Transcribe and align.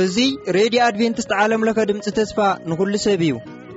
እዙይ 0.00 0.30
ሬድዮ 0.56 0.80
ኣድቨንትስት 0.88 1.30
ዓለምለኸ 1.44 1.78
ድምፂ 1.90 2.06
ተስፋ 2.18 2.38
ንዂሉ 2.72 2.94
ሰብ 3.06 3.22
እዩ 3.28 3.32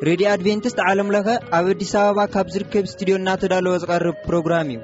ሬድዮ 0.10 0.26
ኣድቨንትስት 0.34 0.80
ዓለምለኸ 0.88 1.28
ኣብ 1.60 1.66
ኣዲስ 1.76 1.94
ኣበባ 2.02 2.20
ካብ 2.34 2.48
ዝርከብ 2.56 2.86
ስትድዮ 2.94 3.16
እናተዳለወ 3.22 3.76
ዝቐርብ 3.86 4.18
ፕሮግራም 4.28 4.68
እዩ 4.76 4.80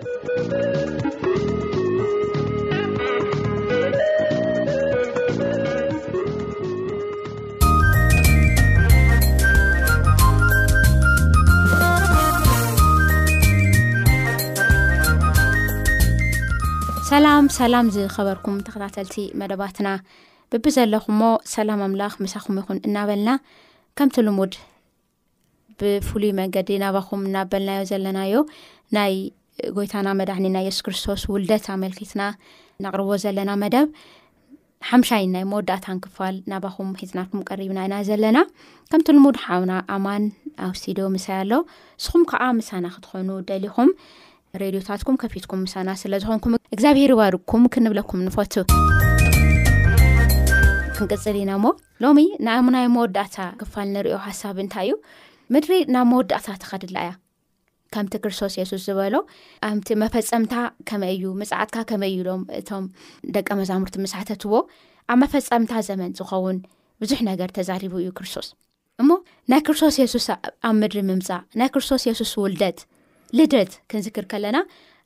ሰላም 17.08 17.46
ሰላም 17.58 17.90
ዝኸበርኩም 17.96 18.56
ተኸታተልቲ 18.68 19.14
መደባትና 19.42 19.90
ብቢ 20.52 20.64
ዘለኹሞ 20.76 21.20
ሰላም 21.52 21.82
ኣምላኽ 21.86 22.14
ምሳኹም 22.24 22.58
ይኹን 22.60 22.80
እናበልና 22.88 23.30
ከምቲ 23.98 24.16
ልሙድ 24.28 24.54
ብፍሉይ 25.80 26.32
መንገዲ 26.40 26.70
ናባኹም 26.84 27.22
እናበልናዮ 27.30 27.84
ዘለናዮ 27.92 28.34
ናይ 28.98 29.16
ጎይታና 29.78 30.08
መዳዕኒ 30.22 30.46
ናይ 30.58 30.66
የሱስ 30.70 30.84
ክርስቶስ 30.88 31.24
ውልደት 31.36 31.68
ኣመልኪትና 31.78 32.24
ናቅርቦ 32.86 33.10
ዘለና 33.26 33.54
መደብ 33.64 33.88
ሓምሻይ 34.92 35.24
ናይ 35.38 35.46
መወዳእታ 35.54 35.88
ን 35.96 36.02
ክፋል 36.06 36.36
ናባኹም 36.54 36.92
ሒፅናርኩም 37.02 37.46
ቀሪብና 37.52 37.80
ኢና 37.90 37.96
ዘለና 38.12 38.40
ከምቲ 38.92 39.08
ልሙድ 39.18 39.38
ሓብና 39.46 39.74
ኣማን 39.98 40.26
ኣብ 40.68 40.76
ስትድዮ 40.82 41.08
ምሳይ 41.16 41.38
ኣሎ 41.44 41.54
ንስኹም 41.70 42.24
ከዓ 42.32 42.42
ምሳና 42.60 42.86
ክትኾኑ 42.98 43.30
ደሊኹም 43.52 43.92
ሬድዮታትኩም 44.62 45.16
ከፊትኩም 45.22 45.60
ምሳና 45.66 45.90
ስለ 46.02 46.14
ዝኮንኩም 46.24 46.54
እግዚኣብሄር 46.76 47.12
ባርኩም 47.20 47.64
ክንብለኩም 47.74 48.24
ንፈት 48.28 48.54
ክንቅፅል 50.98 51.36
ኢና 51.42 51.52
ሞ 51.64 51.68
ሎሚ 52.04 52.20
ናናይ 52.46 52.86
መወዳእታ 52.94 53.36
ክፋል 53.60 53.86
እንሪዮ 53.90 54.16
ሓሳብ 54.28 54.56
እንታይ 54.64 54.86
እዩ 54.88 54.94
ምድሪ 55.54 55.74
ናብ 55.94 56.06
መወዳእታ 56.12 56.48
ተኸድላ 56.62 56.96
እያ 57.06 57.12
ከምቲ 57.96 58.14
ክርስቶስ 58.24 58.54
የሱስ 58.60 58.82
ዝበሎ 58.88 59.16
ኣምቲ 59.68 59.90
መፈፀምታ 60.04 60.54
ከመይ 60.90 61.14
እዩ 61.18 61.28
መፃዓትካ 61.42 61.76
ከመይ 61.90 62.12
እዩ 62.16 62.24
ዶም 62.30 62.34
እቶም 62.60 62.86
ደቀ 63.36 63.48
መዛሙርቲ 63.60 63.96
መሳሓተትዎ 64.06 64.54
ኣብ 65.14 65.18
መፈፀምታ 65.24 65.72
ዘመን 65.90 66.12
ዝኸውን 66.20 66.58
ብዙሕ 67.04 67.20
ነገር 67.32 67.52
ተዛሪቡ 67.58 67.94
እዩ 68.04 68.10
ክርስቶስ 68.18 68.50
እሞ 69.02 69.10
ናይ 69.52 69.62
ክርስቶስ 69.68 69.98
የሱስ 70.04 70.28
ኣብ 70.70 70.76
ምድሪ 70.82 71.00
ምምፃእ 71.12 71.42
ናይ 71.62 71.70
ክርስቶስ 71.76 72.04
የሱስ 72.10 72.34
ውልደጥ 72.46 72.78
ልደት 73.38 73.72
ክንዝክር 73.92 74.26
ከለና 74.32 74.58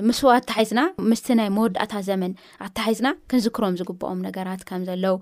ምስ 0.10 0.20
ኣታሒዝና 0.38 0.82
ምስ 1.12 1.22
ናይ 1.40 1.50
መወዳእታ 1.58 1.94
ዘመን 2.10 2.32
ኣታሒዝና 2.68 3.10
ክንዝክሮም 3.32 3.78
ዝግብኦም 3.82 4.20
ነገራት 4.28 4.62
ከም 4.70 4.84
ዘለው 4.90 5.16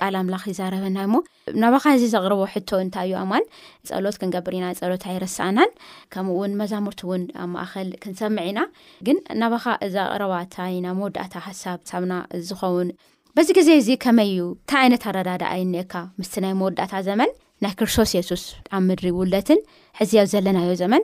ቃል 0.00 0.14
ኣምላኽ 0.20 0.42
ይዘረበና 0.50 0.98
ሞ 1.12 1.18
ናባካ 1.62 1.84
እዚ 1.96 2.02
ዘቕርቦ 2.14 2.40
ሕቶ 2.54 2.70
እንታይ 2.84 3.06
እዩ 3.08 3.14
ኣማን 3.20 3.44
ፀሎት 3.88 4.16
ክንገብር 4.20 4.54
ኢና 4.58 4.66
ፀሎት 4.80 5.04
ኣይረስኣናን 5.12 5.70
ከምኡውን 6.14 6.56
መዛሙርቲ 6.60 7.00
እውን 7.06 7.22
ኣብ 7.42 7.48
ማእኸል 7.54 7.88
ክንሰምዕ 8.02 8.44
ኢና 8.50 8.62
ግን 9.06 9.18
ናባኻ 9.42 9.64
እዛ 9.86 9.96
ኣቅረባእንታኢና 10.14 10.88
መወዳእታ 10.98 11.34
ሓሳብ 11.46 11.78
ሳብና 11.90 12.14
ዝኸውን 12.48 12.90
በዚ 13.38 13.48
ግዜ 13.58 13.70
እዚ 13.80 13.88
ከመይ 14.04 14.30
እዩ 14.34 14.42
እንታ 14.60 14.72
ዓይነት 14.82 15.04
ኣረዳዳኣይ 15.12 15.64
ኒካ 15.72 15.94
ምስ 16.20 16.32
ናይ 16.46 16.54
መወዳእታ 16.60 16.92
ዘመን 17.08 17.32
ናይ 17.64 17.74
ክርስቶስ 17.80 18.10
የሱስ 18.18 18.44
ብጣሚ 18.58 18.82
ምድሪ 18.90 19.08
ውለትን 19.20 19.60
ሕዝያብ 20.00 20.26
ዘለናዮ 20.34 20.70
ዘመን 20.82 21.02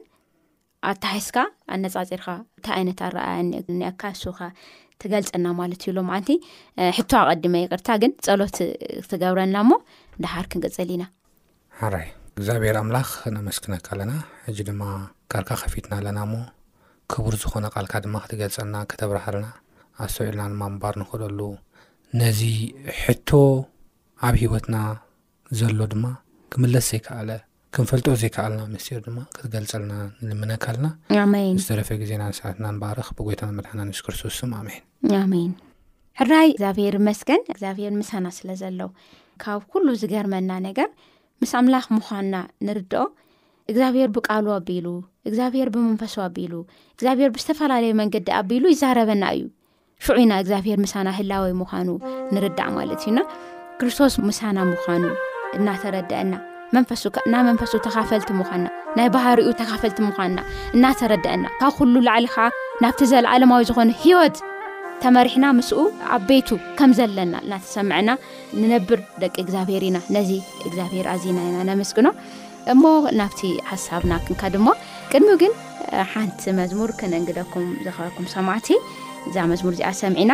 ኣታሓስካ 0.91 1.38
ኣነፃፂርኻ 1.75 2.27
እንታይ 2.58 2.75
ዓይነት 2.83 2.97
ኣረኣያኒአካሱኻ 3.08 4.38
ትገልፀና 5.02 5.47
ማለት 5.61 5.80
እዩ 5.84 5.91
ብሎ 5.92 6.00
ማዓንቲ 6.08 6.30
ሕቶ 6.97 7.11
ኣቀዲመ 7.22 7.54
ይቅርታ 7.62 7.88
ግን 8.03 8.12
ፀሎት 8.26 8.56
ክትገብረና 9.03 9.56
ሞ 9.69 9.78
ደሓር 10.22 10.47
ክንቅፀል 10.53 10.91
ኢና 10.97 11.04
ሓራይ 11.81 12.06
እግዚኣብሔር 12.37 12.76
ኣምላኽ 12.82 13.09
ነመስክነካ 13.37 13.88
ኣለና 13.97 14.12
ሕጂ 14.47 14.59
ድማ 14.69 14.82
ካርካ 15.34 15.50
ከፊትና 15.62 15.92
ኣለና 16.00 16.19
ሞ 16.32 16.37
ክቡር 17.12 17.34
ዝኾነ 17.42 17.65
ቃልካ 17.75 17.94
ድማ 18.06 18.16
ክትገልፀና 18.25 18.75
ከተብራሃኣለና 18.91 19.48
ኣስተውዒልና 20.04 20.44
ድማ 20.54 20.62
ምባር 20.75 20.94
ንኽእለሉ 21.03 21.41
ነዚ 22.21 22.41
ሕቶ 23.03 23.28
ኣብ 24.28 24.34
ሂወትና 24.42 24.76
ዘሎ 25.60 25.78
ድማ 25.94 26.04
ክምለስ 26.53 26.87
ዘይከኣለ 26.92 27.31
ክንፈልጦኦ 27.77 28.15
ዘይከኣልና 28.21 28.62
ምስ 28.72 28.87
ድማ 29.05 29.19
ክትገልፀልና 29.34 29.93
ንንምነካልናሜይን 30.28 31.59
ዝረፈ 31.66 31.88
ግዜና 32.03 32.22
ንስዓትና 32.31 32.65
ንባረኽ 32.77 33.09
ብጎይታ 33.19 33.43
መድሓና 33.59 33.81
ንስ 33.88 34.00
ክርስቶስ 34.06 34.38
ኣሜንኣሜይን 34.59 35.53
ሕራይ 36.21 36.49
እግዚብሄር 36.56 36.97
መስገን 37.09 37.41
እግዚኣብሄር 37.55 37.94
ምሳና 38.00 38.27
ስለ 38.38 38.49
ዘሎ 38.62 38.81
ካብ 39.44 39.62
ኩሉ 39.71 39.87
ዝገርመና 40.03 40.50
ነገር 40.66 40.91
ምስ 41.44 41.53
ኣምላኽ 41.62 41.87
ምዃንና 41.97 42.34
ንርድኦ 42.69 43.05
እግዚኣብሄር 43.71 44.10
ብቃሉ 44.19 44.47
ኣቢሉ 44.59 44.87
እግዚኣብሄር 45.31 45.69
ብመንፈሶ 45.77 46.15
ኣቢሉ 46.28 46.53
እግዚኣብሄር 46.94 47.33
ብዝተፈላለዩ 47.39 47.93
መንገዲ 48.04 48.28
ኣቢሉ 48.43 48.65
ይዛረበና 48.77 49.25
እዩ 49.37 49.44
ሽዑ 50.04 50.15
ኢና 50.27 50.33
እግዚኣብሄር 50.44 50.78
ምሳና 50.87 51.09
ህላወይ 51.21 51.54
ምኳኑ 51.65 51.89
ንርዳእ 52.37 52.71
ማለት 52.78 53.00
እዩና 53.06 53.19
ክርስቶስ 53.81 54.15
ምሳና 54.31 54.59
ምዃኑ 54.72 55.04
እናተረድአና 55.59 56.34
ና 56.75 57.37
መንፈሱ 57.49 57.72
ተካፈልቲ 57.87 58.31
ምኳንና 58.41 58.69
ናይ 58.99 59.09
ባህሪኡ 59.15 59.49
ተካፈልቲ 59.60 59.99
ምኳንና 60.06 60.38
እናተረድአና 60.77 61.43
ካብ 61.60 61.72
ኩሉ 61.78 61.94
ላዕሊ 62.06 62.27
ከዓ 62.34 62.47
ናብቲ 62.83 63.00
ዘለ 63.10 63.27
ዓለማዊ 63.34 63.62
ዝኾኑ 63.71 63.88
ሂወት 64.05 64.37
ተመሪሕና 65.03 65.44
ምስኡ 65.59 65.78
ኣብ 66.15 66.22
ቤቱ 66.31 66.49
ከምዘለና 66.78 67.34
እናተሰምዐና 67.44 68.10
ንነብር 68.62 69.00
ደቂ 69.22 69.34
እግዚኣብሔር 69.44 69.84
ኢና 69.88 69.99
ነዚ 70.16 70.31
እግዚኣብሄር 70.69 71.06
ኣዝናና 71.15 71.56
ነመስቅኖ 71.71 72.09
እሞ 72.75 72.84
ናብቲ 73.21 73.41
ሃሳብና 73.71 74.12
ክንካ 74.27 74.43
ድማ 74.56 74.69
ቅድሚ 75.12 75.31
ግን 75.44 75.54
ሓንቲ 76.12 76.43
መዝሙር 76.60 76.91
ክንንግደኩም 77.00 77.66
ዝኽበኩም 77.87 78.28
ሰማዕት 78.37 78.69
እዛ 79.31 79.37
መዝሙር 79.53 79.75
እዚኣ 79.77 79.91
ሰምዒና 80.03 80.33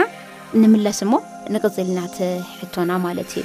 ንምለስ 0.65 1.00
እሞ 1.06 1.12
ንቅፅል 1.55 1.88
እናትሕቶና 1.93 2.91
ማለት 3.06 3.32
እዩ 3.38 3.44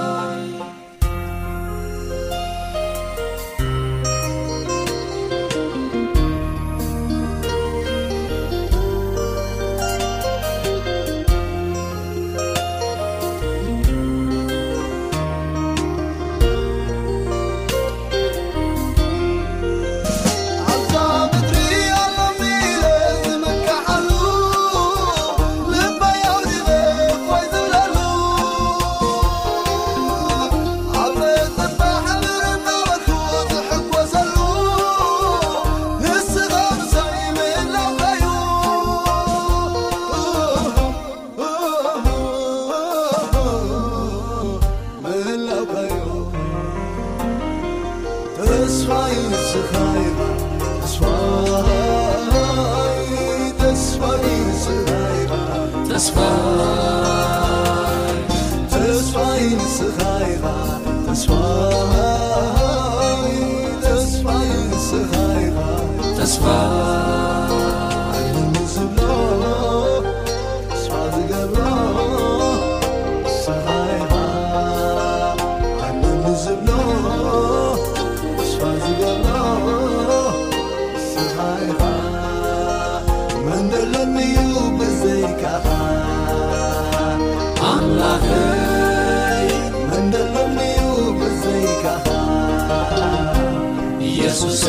كيسس 93.99 94.65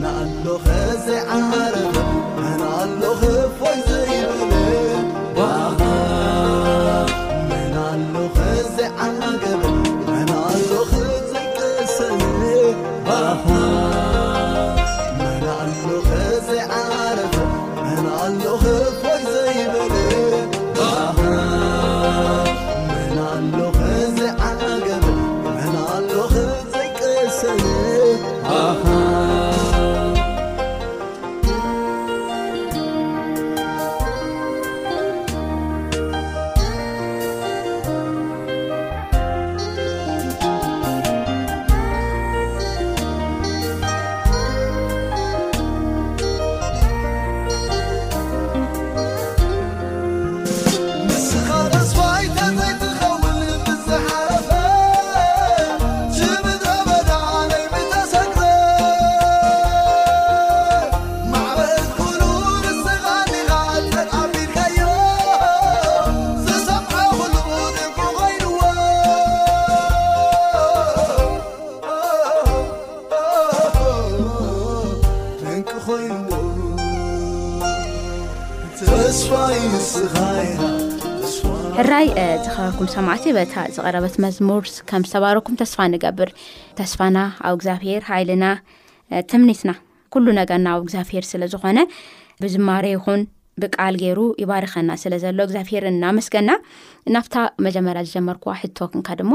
نقلو 0.00 0.58
خازعرد 0.58 2.01
ሰማዕት 82.94 83.24
በታ 83.36 83.54
ዝቀረበት 83.74 84.14
መዝሙር 84.24 84.64
ከም 84.90 85.02
ዝተባረኩም 85.08 85.56
ተስፋ 85.60 85.78
ንገብር 85.92 86.30
ተስፋና 86.78 87.18
ኣብ 87.48 87.54
እግዚኣብሄር 87.56 88.02
ሃይልና 88.08 88.44
ትምኒትና 89.30 89.70
ኩሉ 90.14 90.26
ነገርና 90.40 90.68
ኣብ 90.76 90.80
እግዚኣብሄር 90.84 91.24
ስለዝኾነ 91.32 91.78
ብዝማር 92.42 92.84
ይኹን 92.92 93.20
ብቃል 93.62 93.94
ገይሩ 94.02 94.20
ይባርኸና 94.42 94.90
ስለዘሎ 95.02 95.38
እግዚኣብሄር 95.48 95.84
ናመስገና 96.04 96.50
ናብታ 97.16 97.34
መጀመርያ 97.66 98.02
ዝጀመርክዋ 98.08 98.54
ሕቶክንካ 98.62 99.08
ድሞ 99.20 99.32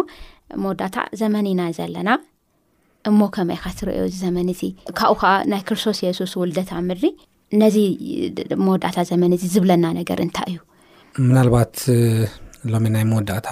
መወዳታ 0.63 0.97
ዘመንኢና 1.21 1.61
ዘለና 1.79 2.09
እሞ 3.11 3.19
ከመይ 3.37 3.59
ካትርዮ 3.65 3.99
ዚ 4.15 4.15
ዘመን 4.25 4.47
እዚ 4.55 4.61
ካብኡ 4.99 5.17
ከዓ 5.21 5.31
ናይ 5.51 5.61
ክርስቶስ 5.69 5.99
የሱስ 6.07 6.33
ውልደታ 6.41 6.71
ምድሪ 6.89 7.05
ነዚ 7.61 7.77
መወዳእታ 8.65 8.97
ዘመን 9.11 9.33
እዚ 9.37 9.43
ዝብለና 9.55 9.85
ነገር 9.99 10.19
እንታይ 10.25 10.49
እዩ 10.55 10.59
ናልባት 11.35 11.75
ሎሚ 12.73 12.85
ናይ 12.93 13.03
መወዳእታ 13.09 13.49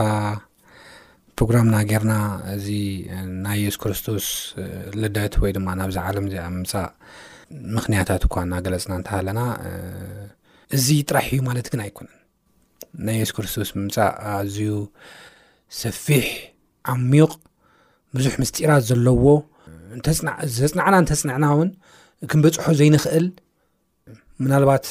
ፕሮግራምና 1.38 1.76
ጌርና 1.90 2.14
እዚ 2.54 2.68
ናይ 3.46 3.58
የሱ 3.66 3.78
ክርስቶስ 3.84 4.26
ልደት 5.02 5.34
ወይ 5.44 5.52
ድማ 5.58 5.68
ናብዚ 5.80 5.98
ዓለም 6.08 6.26
እዚኣ 6.30 6.46
ምምፃእ 6.56 6.88
ምክንያታት 7.76 8.24
እኳ 8.28 8.36
እና 8.46 8.54
ገለፅና 8.66 8.92
እንተሃለና 9.00 9.42
እዚ 10.78 10.88
ጥራሕ 11.10 11.28
እዩ 11.36 11.42
ማለት 11.50 11.68
ግን 11.74 11.82
ኣይኮነን 11.86 12.16
ናይ 13.08 13.18
የሱ 13.24 13.34
ክርስቶስ 13.40 13.72
ምምፃእ 13.80 14.10
ኣዝዩ 14.38 14.72
ሰፊሕ 15.82 16.28
ዓሚቕ 16.94 17.32
ብዙሕ 18.18 18.34
ምስጢራት 18.44 18.84
ዘለዎ 18.90 19.28
ዘፅናዕና 20.60 20.96
እንተፅንዕና 21.04 21.46
እውን 21.56 21.70
ክንበፅሑ 22.32 22.66
ዘይንኽእል 22.82 23.28
ምናልባት 24.46 24.88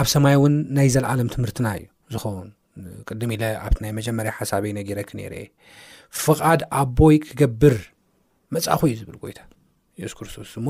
ኣብ 0.00 0.06
ሰማይ 0.14 0.36
እውን 0.40 0.56
ናይ 0.78 0.88
ዘለኣለም 0.96 1.28
ትምህርትና 1.36 1.66
እዩ 1.80 1.84
ዝኸውን 2.14 2.48
ምቅድም 2.88 3.30
ኢለ 3.34 3.44
ኣብቲ 3.64 3.78
ናይ 3.84 3.92
መጀመርያ 3.98 4.30
ሓሳበይነ 4.38 4.78
ገረ 4.88 5.00
ክነርአ 5.08 5.42
ፍቓድ 6.24 6.60
ኣቦይ 6.80 7.16
ክገብር 7.26 7.76
መፃኺ 8.54 8.80
እዩ 8.88 8.94
ዝብል 9.00 9.16
ጎይታ 9.22 9.40
የሱስ 10.00 10.12
ክርስቶስ 10.18 10.50
እሞ 10.60 10.68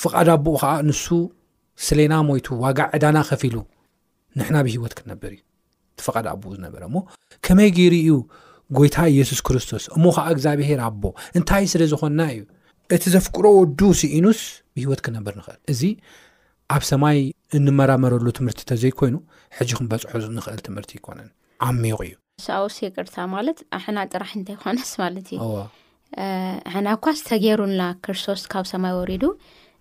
ፍቓድ 0.00 0.28
ኣቦኡ 0.34 0.54
ከዓ 0.62 0.72
ንሱ 0.88 1.04
ስሌና 1.86 2.14
ሞይቱ 2.28 2.46
ዋጋ 2.62 2.78
ዕዳና 2.96 3.18
ከፊሉ 3.30 3.56
ንሕና 4.38 4.56
ብሂወት 4.66 4.94
ክነብር 4.98 5.30
እዩ 5.36 5.40
እቲፍቓድ 5.96 6.26
ኣቦኡ 6.34 6.50
ዝነበረ 6.58 6.82
ሞ 6.94 6.98
ከመይ 7.46 7.70
ገይሩ 7.78 7.94
እዩ 8.04 8.12
ጎይታ 8.78 8.96
ኢየሱስ 9.14 9.40
ክርስቶስ 9.48 9.84
እሞ 9.96 10.04
ከዓ 10.16 10.26
እግዚኣብሄር 10.34 10.80
ኣቦ 10.88 11.02
እንታይ 11.38 11.66
ስለ 11.72 11.82
ዝኮና 11.92 12.20
እዩ 12.36 12.40
እቲ 12.96 13.04
ዘፍቅሮ 13.14 13.44
ወዱ 13.60 13.80
ስኢኑስ 14.00 14.40
ብሂወት 14.76 15.00
ክነብር 15.06 15.34
ንኽእል 15.40 15.60
እዚ 15.72 15.82
ኣብ 16.74 16.82
ሰማይ 16.90 17.18
እንመራመረሉ 17.56 18.26
ትምህርቲ 18.38 18.62
ተዘይኮይኑ 18.70 19.16
ሕዚ 19.58 19.68
ኩም 19.76 19.86
በፅሑ 19.92 20.22
ንክእል 20.36 20.58
ትምህርቲ 20.66 20.90
ይኮነን 20.98 21.28
ዓሚቁ 21.66 21.98
እዩ 22.06 22.14
ሳኣውሴ 22.44 22.78
ቅርታ 22.96 23.16
ማለት 23.34 23.58
ኣብሕና 23.76 23.98
ጥራሒ 24.12 24.32
እንታይ 24.38 24.54
ይኮነስ 24.58 24.90
ማለት 25.02 25.28
እዩ 25.36 25.42
ኣሕና 26.68 26.88
ኳ 27.04 27.14
ዝተገይሩልና 27.20 27.82
ክርስቶስ 28.04 28.42
ካብ 28.54 28.66
ሰማይ 28.72 28.92
ወሪዱ 28.98 29.24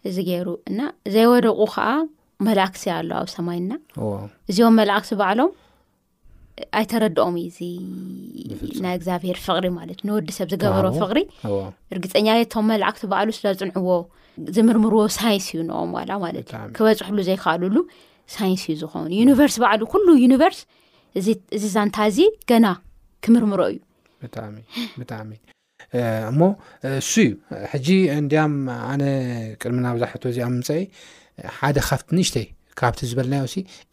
እዚ 0.09 0.17
ገይሩ 0.29 0.47
እና 0.71 0.79
ዘይወደቁ 1.13 1.59
ከዓ 1.73 1.87
መላኣክሲ 2.47 2.83
ኣሎ 2.97 3.11
ኣብ 3.21 3.29
ሰማይና 3.35 3.71
እዚኦም 4.51 4.75
መላኣክቲ 4.79 5.11
በዕሎም 5.21 5.51
ኣይተረድኦም 6.79 7.35
እዩ 7.43 7.59
እዚ 8.67 8.79
ናይ 8.85 8.95
እግዚኣብሔር 8.99 9.37
ፍቅሪ 9.47 9.65
ማለት 9.79 9.97
እዩ 10.01 10.07
ንወዲ 10.09 10.29
ሰብ 10.37 10.47
ዝገበሮ 10.53 10.85
ፍቅሪ 11.01 11.19
እርግፀኛቤቶም 11.95 12.67
መላእክቲ 12.73 13.03
በዕሉ 13.11 13.29
ስለፅንዕዎ 13.39 13.91
ዝምርምርዎ 14.55 15.01
ሳይንስ 15.19 15.45
እዩ 15.53 15.61
ንኦም 15.69 15.91
ዋላ 15.97 16.11
ማለት 16.23 16.47
እዩ 16.53 16.61
ክበፅሑሉ 16.75 17.17
ዘይከኣልሉ 17.29 17.77
ሳይንስ 18.35 18.61
እዩ 18.67 18.73
ዝኮውን 18.81 19.11
ዩኒቨርስ 19.21 19.55
በዕሉ 19.63 19.81
ኩሉ 19.93 20.07
ዩኒቨርስ 20.25 20.59
እዚ 21.57 21.63
ዛንታ 21.75 21.97
እዚ 22.11 22.19
ገና 22.51 22.67
ክምርምሮ 23.25 23.61
እዩብጣዕሚ 23.73 25.31
እሞ 26.31 26.39
እሱ 26.99 27.13
እዩ 27.25 27.31
ሕጂ 27.71 27.87
እንድያም 28.19 28.53
ኣነ 28.91 29.03
ቅድሚናብዛሕቶ 29.61 30.23
እዚ 30.33 30.39
ምምፅዒ 30.53 30.81
ሓደ 31.57 31.77
ካብቲ 31.89 32.09
ንሽተይ 32.19 32.45
ካብቲ 32.79 32.99
ዝበለናዮ 33.09 33.45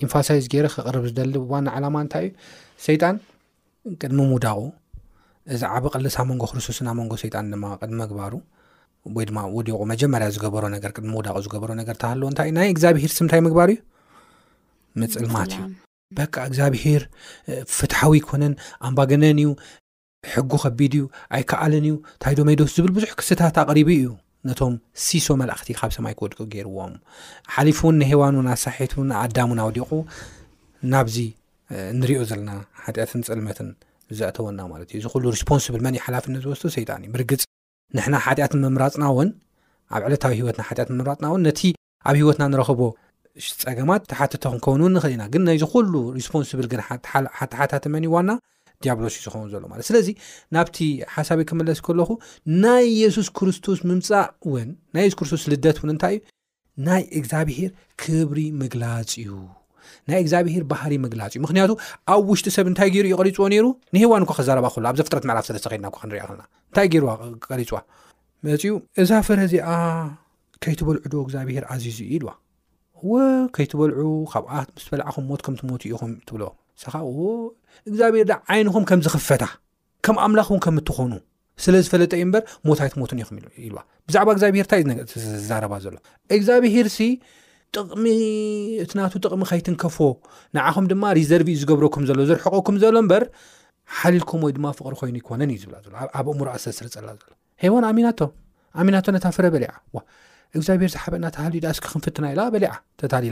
ኤንፋሳይስ 0.04 0.44
ገይረ 0.52 0.66
ክቅርብ 0.74 1.04
ዝደሊ 1.10 1.34
ዋን 1.52 1.66
ዓላማ 1.74 1.96
እንታይ 2.04 2.24
እዩ 2.28 2.32
ሰይጣን 2.86 3.16
ቅድሚ 4.00 4.18
ሙውዳቑ 4.32 4.58
እዛ 5.54 5.62
ዓበ 5.76 5.84
ቅሊስብ 5.94 6.26
መንጎ 6.30 6.42
ክርስቶስናኣብ 6.52 6.96
መንጎ 7.00 7.12
ሰይጣን 7.22 7.50
ድማ 7.54 7.64
ቅድሚ 7.80 7.96
መግባሩ 8.02 8.32
ወይድማ 9.16 9.38
ወዲቁ 9.56 9.78
መጀመርያ 9.92 10.26
ዝገበሮ 10.34 10.64
ነገር 10.74 10.90
ቅድሚ 10.96 11.12
ውዳቁ 11.20 11.34
ዝገበሮ 11.44 11.70
ነገር 11.80 11.96
ተሃለዎ 12.02 12.26
እንታይ 12.32 12.48
እዩ 12.50 12.54
ናይ 12.58 12.68
እግዚኣብሄር 12.74 13.12
ስምታይ 13.18 13.40
ምግባር 13.46 13.68
እዩ 13.74 13.78
መፅልማት 15.02 15.52
እዩ 15.56 15.62
በቃ 16.18 16.34
እግዚኣብሄር 16.48 17.02
ፍትሓዊ 17.76 18.16
ኮነን 18.28 18.54
ኣምባገነን 18.88 19.40
እዩ 19.44 19.50
ሕጉ 20.34 20.50
ከቢድ 20.64 20.92
እዩ 20.98 21.04
ኣይከኣለን 21.36 21.84
እዩ 21.88 21.94
ታይዶሜዶስ 22.24 22.70
ዝብል 22.76 22.92
ብዙሕ 22.98 23.10
ክስታት 23.20 23.56
ኣቅሪቡ 23.64 23.88
እዩ 24.00 24.08
ነቶም 24.48 24.74
ሲሶ 25.04 25.28
መላእኽቲ 25.40 25.68
ካብ 25.80 25.90
ሰማይ 25.96 26.14
ክወድቁ 26.18 26.38
ገይርዎም 26.54 26.94
ሓሊፉ 27.54 27.78
እውን 27.86 27.96
ንሃዋንን 28.00 28.48
ኣሳሒት 28.54 28.92
ንኣዳሙን 29.10 29.60
ኣውዲቁ 29.66 29.88
ናብዚ 30.94 31.16
ንሪዮ 32.00 32.20
ዘለና 32.30 32.50
ሓጢአትን 32.84 33.20
ፅልመትን 33.30 33.68
ዘእተወና 34.18 34.58
ማለት 34.74 34.88
እዩ 34.96 35.00
እዚ 35.02 35.06
ኩሉ 35.14 35.24
ሪስፖንስብል 35.36 35.82
መን 35.86 35.94
እዩ 35.98 36.02
ሓላፍነት 36.06 36.42
ዝወስጡ 36.46 36.64
ሰይጣን 36.76 37.04
እዩ 37.08 37.44
ንሕና 37.96 38.14
ሓጢኣት 38.26 38.52
ምምራፅና 38.62 39.04
እውን 39.12 39.28
ኣብ 39.94 40.02
ዕለታዊ 40.08 40.32
ሂወትና 40.40 40.62
ሓጢኣት 40.68 40.88
ምምራፅና 40.92 41.26
እውን 41.30 41.42
ነቲ 41.48 41.60
ኣብ 42.08 42.14
ሂወትና 42.20 42.44
ንረኽቦፀገማት 42.52 44.02
ተሓትቶ 44.10 44.42
ክንከውን 44.52 44.82
ውን 44.84 44.92
ንኽእል 44.96 45.14
ኢና 45.16 45.24
ግን 45.34 45.42
ናይ 45.48 45.56
ዝኩሉ 45.62 45.92
ሪስፖንስብል 46.18 46.66
ግን 46.72 46.82
ሓቲሓታት 47.40 47.84
መኒ 47.94 48.04
ዋና 48.14 48.30
ዲያብሎስ 48.84 49.14
ዩ 49.18 49.20
ዝኸውን 49.26 49.48
ዘሎ 49.54 49.62
ማለት 49.72 49.86
ስለዚ 49.90 50.08
ናብቲ 50.54 50.78
ሓሳብ 51.14 51.40
ክመለስ 51.50 51.78
ከለኹ 51.86 52.10
ናይ 52.64 52.86
የሱስ 53.02 53.28
ክርስቶስ 53.38 53.80
ምምፃእ 53.90 54.28
እውን 54.48 54.70
ናይ 54.96 55.04
የሱስ 55.06 55.18
ክርስቶስ 55.20 55.44
ልደት 55.52 55.78
እውን 55.82 55.92
እንታይ 55.94 56.16
እዩ 56.20 56.24
ናይ 56.88 57.02
እግዚኣብሄር 57.20 57.70
ክብሪ 58.02 58.40
ምግላፅ 58.62 59.10
እዩ 59.24 59.30
ናይ 60.10 60.20
እግዚኣብሄር 60.24 60.64
ባህሪ 60.72 60.92
መግላፅ 61.04 61.28
እዩ 61.34 61.40
ምክንያቱ 61.44 61.70
ኣብ 62.14 62.24
ውሽጢ 62.32 62.48
ሰብ 62.56 62.66
እንታይ 62.70 62.88
ገይሩ 62.94 63.06
እዩ 63.10 63.14
ቀሪፅዎ 63.20 63.44
ነይሩ 63.52 63.66
ንሄዋን 63.94 64.22
እኳ 64.24 64.30
ክዛረባ 64.38 64.66
እ 64.80 64.84
ኣብ 64.90 64.96
ዘፍጥረት 65.00 65.24
መዕላፍሰለተይ 65.28 65.78
ገዋፅዋ 66.94 67.80
መፅኡ 68.46 68.72
እዛ 69.02 69.10
ፈረዚኣ 69.28 69.68
ከይትበልዑ 70.62 71.04
ዶ 71.12 71.14
እግዚኣብሄር 71.26 71.64
ኣዚዙዩ 71.74 72.00
ኢዋ 72.16 72.26
ወከይትበልዑ 73.12 74.06
ካብ 74.32 74.44
ምስበልዓኹም 74.76 75.24
ሞት 75.30 75.40
ከምሞትኢኹም 75.46 76.10
ብ 76.32 76.42
እግዚኣብሄር 77.90 78.26
ዳ 78.30 78.34
ዓይንኹም 78.54 78.84
ከም 78.90 79.00
ዝኽፈታ 79.06 79.44
ከም 80.06 80.16
ኣምላኽ 80.24 80.48
እውን 80.52 80.60
ከም 80.66 80.76
እትኾኑ 80.80 81.12
ስለዝፈለጠ 81.64 82.12
እዩ 82.18 82.24
በር 82.34 82.42
ሞታይትሞትን 82.68 83.18
ኢኹም 83.22 83.36
ዋብዛዕባ 83.76 84.28
ግዚብሄርታዝባ 84.38 85.76
ሎ 85.84 85.96
ግኣብሄር 86.44 86.86
ጥቕሚ 87.76 88.04
እቲናቱ 88.84 89.12
ጥቕሚ 89.24 89.42
ከይትንከፎ 89.50 89.96
ንዓኹም 90.56 90.84
ድማ 90.92 91.04
ሪዘርቭ 91.18 91.46
እዩ 91.52 91.58
ዝገብረኩም 91.62 92.04
ዘሎ 92.08 92.18
ዝርሕቆኩም 92.30 92.76
ዘሎ 92.82 92.94
ምበር 93.06 93.22
ሓሊልኩም 93.98 94.40
ወይድማ 94.46 94.66
ፍቕሪ 94.78 94.94
ኮይኑ 95.00 95.14
ይኮነን 95.22 95.50
እዩ 95.54 95.58
ዝብላ 95.62 95.74
ኣብ 96.18 96.26
እሙር 96.34 96.48
ሰስርፀላ 96.64 97.08
ሎ 97.18 97.20
ን 97.82 97.84
ሚናቶሚናቶ 97.96 99.06
ነታፍረ 99.16 99.44
በሊግኣብሄር 99.54 100.90
ዝሓናሃ 100.94 101.30
ክፍና 101.86 102.24
ኢ 102.34 102.36
በሊላሓቂም 102.54 103.24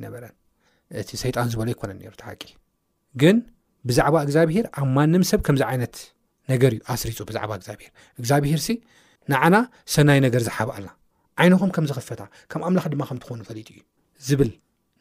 ዩነበረ 0.00 0.24
እቲ 1.00 1.10
ጣን 1.36 1.46
ዝበሎ 1.52 1.68
ይኮነ 1.74 1.90
ሓ 2.26 2.28
ግን 3.20 3.36
ብዛዕባ 3.88 4.14
እግዚኣብሄር 4.26 4.64
ኣብ 4.80 4.86
ማንም 4.96 5.22
ሰብ 5.30 5.40
ከምዚ 5.46 5.62
ዓይነት 5.70 5.94
ነገር 6.52 6.70
ዩ 6.76 6.80
ኣስሪፁ 6.94 7.18
ብዛዕባ 7.30 7.50
ግዚኣብሄር 7.60 7.90
እግዚኣብሄር 8.20 8.60
ንዓና 9.32 9.56
ሰናይ 9.94 10.18
ነገር 10.26 10.40
ዝሓብ 10.46 10.68
ኣ 10.76 10.78
ዓይኒኹም 11.42 11.70
ከም 11.76 11.84
ዝኸፈታ 11.90 12.22
ከም 12.52 12.62
ኣምላኽ 12.66 12.86
ድማ 12.92 13.02
ከም 13.10 13.18
ትኾኑ 13.22 13.40
ፈሊጡ 13.48 13.68
እዩ 13.76 13.80
ዝብል 14.26 14.50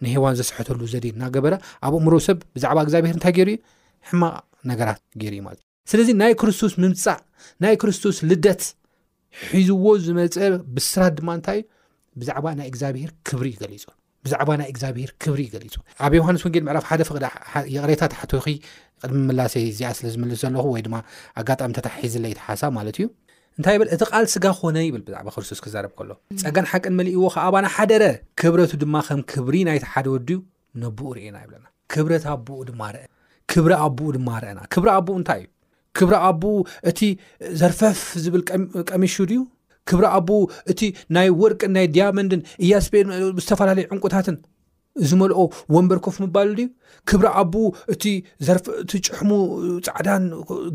ንሃዋን 0.03 0.35
ዘሰሐተሉ 0.39 0.79
ዘደ 0.93 1.05
ና 1.21 1.29
ገበረ 1.35 1.53
ኣብ 1.87 1.93
ኣእምሮ 1.97 2.13
ሰብ 2.27 2.37
ብዛዕባ 2.55 2.77
እግዚኣብሄር 2.85 3.15
እንታይ 3.17 3.33
ገይሩ 3.37 3.49
ዩ 3.55 3.57
ሕማቕ 4.09 4.37
ነገራት 4.71 5.01
ገይሩ 5.21 5.33
እዩ 5.37 5.43
ማለት 5.47 5.61
ስለዚ 5.91 6.09
ናይ 6.21 6.33
ክርስቶስ 6.41 6.73
ምምፃእ 6.83 7.19
ናይ 7.63 7.75
ክርስቶስ 7.81 8.17
ልደት 8.29 8.63
ሒዝዎ 9.51 9.85
ዝመፀ 10.05 10.43
ብስራት 10.75 11.13
ድማ 11.19 11.29
እንታይ 11.39 11.59
እዩ 11.63 11.67
ብዛዕባ 12.21 12.45
ናይ 12.61 12.69
ግብር 12.71 13.45
ሪ 13.73 13.77
ብዛዕባ 14.25 14.49
ናይ 14.59 14.67
እግዚኣብሄር 14.71 15.09
ክብሪ 15.23 15.39
ይገሊፁ 15.47 15.73
ኣብ 16.05 16.11
ዮሃንስ 16.17 16.43
ወንጌል 16.45 16.63
ምዕራፍ 16.67 16.85
ሓደ 16.89 17.01
ቅየቕሬታ 17.07 18.03
ታሕትኺ 18.13 18.43
ቅድሚ 19.03 19.19
መላሰይ 19.29 19.65
ዚኣ 19.79 19.89
ስለ 19.97 20.05
ዝምልስ 20.13 20.39
ዘለኹ 20.43 20.65
ወይድማ 20.75 20.95
ኣጋጣሚታታሒዘለ 21.41 22.25
ይተሓሳብ 22.33 22.71
ማለት 22.77 22.95
እዩ 22.99 23.07
እንታይ 23.57 23.77
በል 23.79 23.89
እቲ 23.95 24.01
ቓል 24.11 24.25
ስጋ 24.33 24.45
ኮነ 24.59 24.77
ይብል 24.85 25.01
ብዛዕባ 25.07 25.27
ክርስቶስ 25.35 25.59
ክዛረብ 25.65 25.91
ከሎ 25.97 26.09
ፀጋን 26.43 26.65
ሓቅን 26.71 26.93
መሊእዎ 26.99 27.23
ከ 27.33 27.37
ኣባና 27.47 27.65
ሓደረ 27.75 28.03
ክብረቱ 28.39 28.71
ድማ 28.83 28.95
ከም 29.07 29.19
ክብሪ 29.31 29.55
ናይቲ 29.67 29.85
ሓደወድዩ 29.93 30.37
ነብኡ 30.83 31.07
ርኤና 31.17 31.35
ይብና 31.43 31.65
ክብረት 31.93 32.23
ኣኡ 32.31 32.71
ማብሪ 32.81 33.73
ኣኡ 33.85 33.89
ድማ 34.17 34.29
ርአና 34.43 34.59
ክብሪ 34.75 34.89
ኣኡ 34.99 35.07
እንታይ 35.19 35.41
እዩ 35.43 35.49
ክብሪ 35.97 36.13
ኣቦኡ 36.29 36.55
እቲ 36.91 36.99
ዘርፈፍ 37.59 37.99
ዝብል 38.23 38.43
ቀሚሹ 38.91 39.15
ድዩ 39.31 39.41
ክብሪ 39.91 40.05
ኣቦኡ 40.17 40.41
እቲ 40.73 40.81
ናይ 41.17 41.29
ወርቅን 41.41 41.71
ናይ 41.75 41.85
ዲያመንድን 41.97 42.41
እያስፔ 42.65 42.93
ዝተፈላለዩ 43.43 43.85
ዕንቁታትን 43.93 44.37
ዝመልኦ 45.11 45.39
ወንበርኮፍ 45.75 46.15
ምባሉ 46.23 46.49
ድዩ 46.61 46.65
ክብሪ 47.11 47.27
ኣብኡ 47.43 47.61
እቲ 47.93 48.03
ጭሕሙ 49.17 49.29
ፃዕዳን 49.87 50.25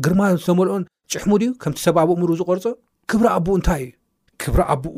ግርማ 0.07 0.21
ዘመልኦን 0.47 0.85
ፅሕሙ 1.13 1.31
ድዩ 1.41 1.49
ከምቲ 1.63 1.77
ሰብ 1.85 1.95
ኣብ 2.01 2.09
እምሩ 2.15 2.31
ዝቆርፆ 2.39 2.65
ክብሪ 3.11 3.25
ኣቦኡ 3.37 3.53
እንታይ 3.59 3.81
እዩ 3.83 3.91
ክብሪ 4.41 4.59
ኣቦኡ 4.73 4.97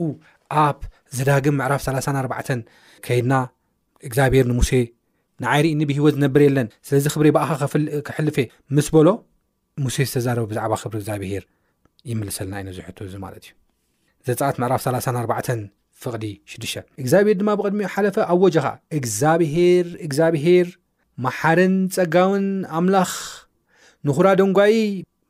ኣብ 0.65 0.79
ዝዳግም 1.17 1.55
ምዕራፍ 1.59 1.81
34 1.83 2.79
ከይድና 3.05 3.33
እግዚኣብሄር 4.07 4.45
ንሙሴ 4.51 4.71
ንዓይርኢኒ 5.43 5.81
ብሂወት 5.89 6.15
ዝነብረ 6.17 6.41
የለን 6.47 6.67
ስለዚ 6.87 7.05
ክብረ 7.13 7.27
በኣኻ 7.35 7.49
ክሕልፍ 8.07 8.37
ምስ 8.75 8.87
በሎ 8.95 9.09
ሙሴ 9.83 9.95
ዝተዛረበ 10.09 10.45
ብዛዕባ 10.51 10.73
ክብሪ 10.81 10.97
እግዚኣብሄር 11.01 11.43
ይምልሰልና 12.09 12.53
ኢነ 12.61 12.69
ዝሕቱ 12.79 12.97
እዙ 13.07 13.13
ማለት 13.25 13.43
እዩ 13.47 13.53
ዘፃት 14.29 14.55
ምዕራፍ 14.63 14.81
34 14.87 15.63
ፍቕዲ 16.03 16.25
6ዱ 16.53 16.65
እግዚኣብሄር 17.03 17.35
ድማ 17.41 17.49
ብቐድሚ 17.59 17.81
ሓለፈ 17.93 18.15
ኣብ 18.33 18.39
ወጃ 18.45 18.57
ኸ 18.65 18.69
እግዚኣብሄር 18.99 19.87
እግዚኣብሄር 20.07 20.67
ማሓርን 21.25 21.73
ፀጋውን 21.95 22.45
ኣምላኽ 22.79 23.11
ንኹራ 24.07 24.27
ደንጓይ 24.39 24.75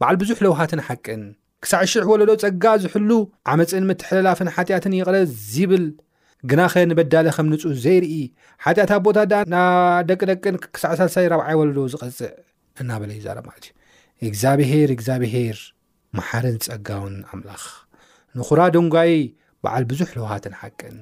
በዓል 0.01 0.15
ብዙሕ 0.21 0.37
ለውሃትን 0.45 0.79
ሓቅን 0.87 1.23
ክሳዕ 1.63 1.81
ሽሕ 1.91 2.05
ወለዶ 2.11 2.31
ፀጋ 2.43 2.65
ዝሕሉ 2.83 3.09
ዓመፅን 3.53 3.83
ምትሕለላፍን 3.89 4.47
ሓጢኣትን 4.55 4.93
ይቕረ 4.99 5.15
ዝብል 5.53 5.83
ግና 6.49 6.61
ኸ 6.73 6.73
ንበዳለ 6.89 7.27
ከም 7.35 7.47
ንፁ 7.51 7.63
ዘይርኢ 7.83 8.15
ሓጢኣት 8.65 8.91
ቦታዳናደቂደቅን 9.05 10.55
ክሳዕ 10.75 10.93
ሳሳይ 11.01 11.25
4ብዓይ 11.37 11.55
ወለዶ 11.59 11.77
ዝቐፅእ 11.93 12.31
እናበለ 12.83 13.11
ይዛረብ 13.19 13.45
ማለት 13.49 13.65
እዩ 13.67 13.73
እግዚኣብሄር 14.31 14.89
እግዚኣብሄር 14.95 15.57
መሓርን 16.19 16.57
ፀጋውን 16.67 17.15
ኣምላኽ 17.33 17.65
ንኹራ 18.39 18.61
ደንጓይ 18.75 19.13
በዓል 19.65 19.83
ብዙሕ 19.91 20.09
ለውሃትን 20.19 20.55
ሓቅን 20.61 20.97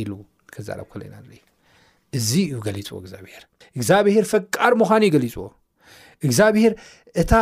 ኢሉ 0.00 0.10
ክዛረብ 0.56 0.86
ኮለ 0.94 1.02
ኢና 1.10 1.14
ንርኢ 1.22 1.40
እዚ 2.20 2.30
እዩ 2.48 2.58
ገሊፅዎ 2.66 2.98
እግዚኣብሄር 3.04 3.44
እግዚኣብሄር 3.78 4.24
ፈቃር 4.34 4.72
ምዃኑእዩ 4.82 5.12
ገሊፅዎ 5.16 5.46
እግዚኣብሄር 6.26 6.72
እታ 7.22 7.32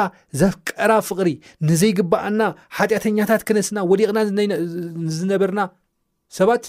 ዘፍቀራ 0.40 0.92
ፍቕሪ 1.08 1.28
ንዘይግባኣና 1.68 2.40
ሓጢኣተኛታት 2.76 3.42
ክነስና 3.48 3.78
ወሊቕና 3.90 4.18
ዝነበርና 5.18 5.60
ሰባት 6.38 6.64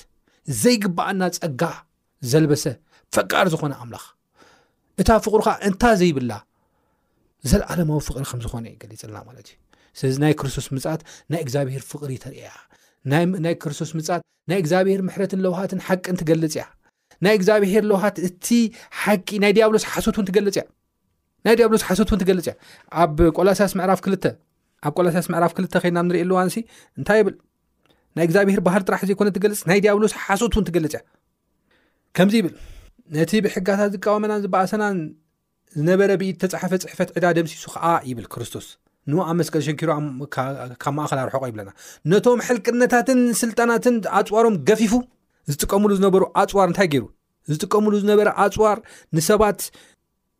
ዘይግባኣና 0.64 1.22
ፀጋ 1.38 1.62
ዘልበሰ 2.32 2.64
ፈቃር 3.18 3.48
ዝኾነ 3.54 3.74
ኣምላኽ 3.84 4.06
እታ 5.02 5.10
ፍቕሪ 5.26 5.40
ከዓ 5.48 5.54
እንታ 5.68 5.84
ዘይብላ 6.02 6.32
ዘለዓለማዊ 7.52 8.00
ፍቅሪ 8.10 8.24
ከም 8.32 8.40
ዝኾነ 8.46 8.66
ይገሊፅልና 8.76 9.18
ማለት 9.30 9.48
እዩ 9.50 9.56
ስለዚ 10.00 10.16
ናይ 10.24 10.34
ክርስቶስ 10.40 10.68
ምፅኣት 10.76 11.02
ናይ 11.32 11.40
እግዚኣብሄር 11.46 11.84
ፍቕሪ 11.92 12.14
ተርእያ 12.24 12.48
ናይ 13.46 13.56
ክርስቶስ 13.64 13.92
ምፅት 13.98 14.24
ናይ 14.50 14.60
እግዚኣብሄር 14.64 15.02
ምሕረትን 15.08 15.42
ለውሃትን 15.46 15.80
ሓቂን 15.88 16.18
ትገልፅ 16.22 16.54
እያ 16.56 16.64
ናይ 17.26 17.36
እግዚኣብሄር 17.40 17.84
ለውሃት 17.92 18.18
እቲ 18.28 18.48
ሓቂ 19.02 19.28
ናይ 19.44 19.52
ዲያብሎስ 19.58 19.84
ሓሶት 19.92 20.16
እውን 20.18 20.28
ትገልፅ 20.30 20.56
እያ 20.58 20.64
ናይ 21.46 21.56
ዲያብሎስ 21.58 21.82
ሓሶት 21.88 22.10
እውን 22.12 22.20
ትገለፅ 22.22 22.46
እያ 22.50 22.54
ኣብ 23.02 23.18
ቆላሳስ 23.38 23.74
ዕራፍ 23.88 24.00
ክኣብ 24.06 24.38
ቆላሳስ 24.98 25.26
ምዕራፍ 25.34 25.52
ክልተ 25.58 25.74
ከድና 25.84 26.00
ንርኢ 26.08 26.22
ሉዋኣን 26.30 26.50
እንታይ 27.00 27.18
ይብል 27.22 27.36
ናይ 28.18 28.26
እግዚኣብሄር 28.28 28.62
ባህር 28.68 28.82
ጥራሕ 28.88 29.02
ዘይኮነ 29.10 29.30
ትገልፅ 29.38 29.60
ናይ 29.70 29.80
ዲያብሎስ 29.86 30.14
ሓሶት 30.26 30.54
እውን 30.56 30.66
ትገለፅ 30.70 30.94
ያ 30.98 31.02
ከምዚ 32.18 32.36
ይብል 32.42 32.54
ነቲ 33.16 33.32
ብሕጋታት 33.46 33.90
ዝቃወመናን 33.96 34.42
ዝበኣሰናን 34.44 34.98
ዝነበረ 35.78 36.12
ብ 36.22 36.32
ተፃሓፈ 36.42 36.72
ፅሕፈት 36.86 37.10
ዕዳ 37.18 37.26
ደምሲሱ 37.38 37.66
ከዓ 37.74 37.88
ይብል 38.10 38.28
ክርስቶስ 38.34 38.68
ን 39.12 39.18
ኣብ 39.32 39.36
መስቀል 39.40 39.62
ሸንኪሩ 39.68 39.90
ካብ 40.84 40.94
ማእከል 41.00 41.20
ኣርሑቆ 41.24 41.44
ይብለና 41.50 41.70
ነቶም 42.12 42.40
ሕልቅነታትን 42.48 43.20
ስልጣናትን 43.42 43.96
ኣፅዋሮም 44.20 44.56
ገፊፉ 44.70 44.94
ዝጥቀምሉ 45.52 45.90
ዝነበሩ 46.00 46.24
ኣፅዋር 46.44 46.68
እንታይ 46.72 46.90
ገይሩ 46.94 47.04
ዝጥቀምሉ 47.52 47.92
ዝነበረ 48.04 48.28
ኣፅዋር 48.44 48.78
ንሰባት 49.16 49.60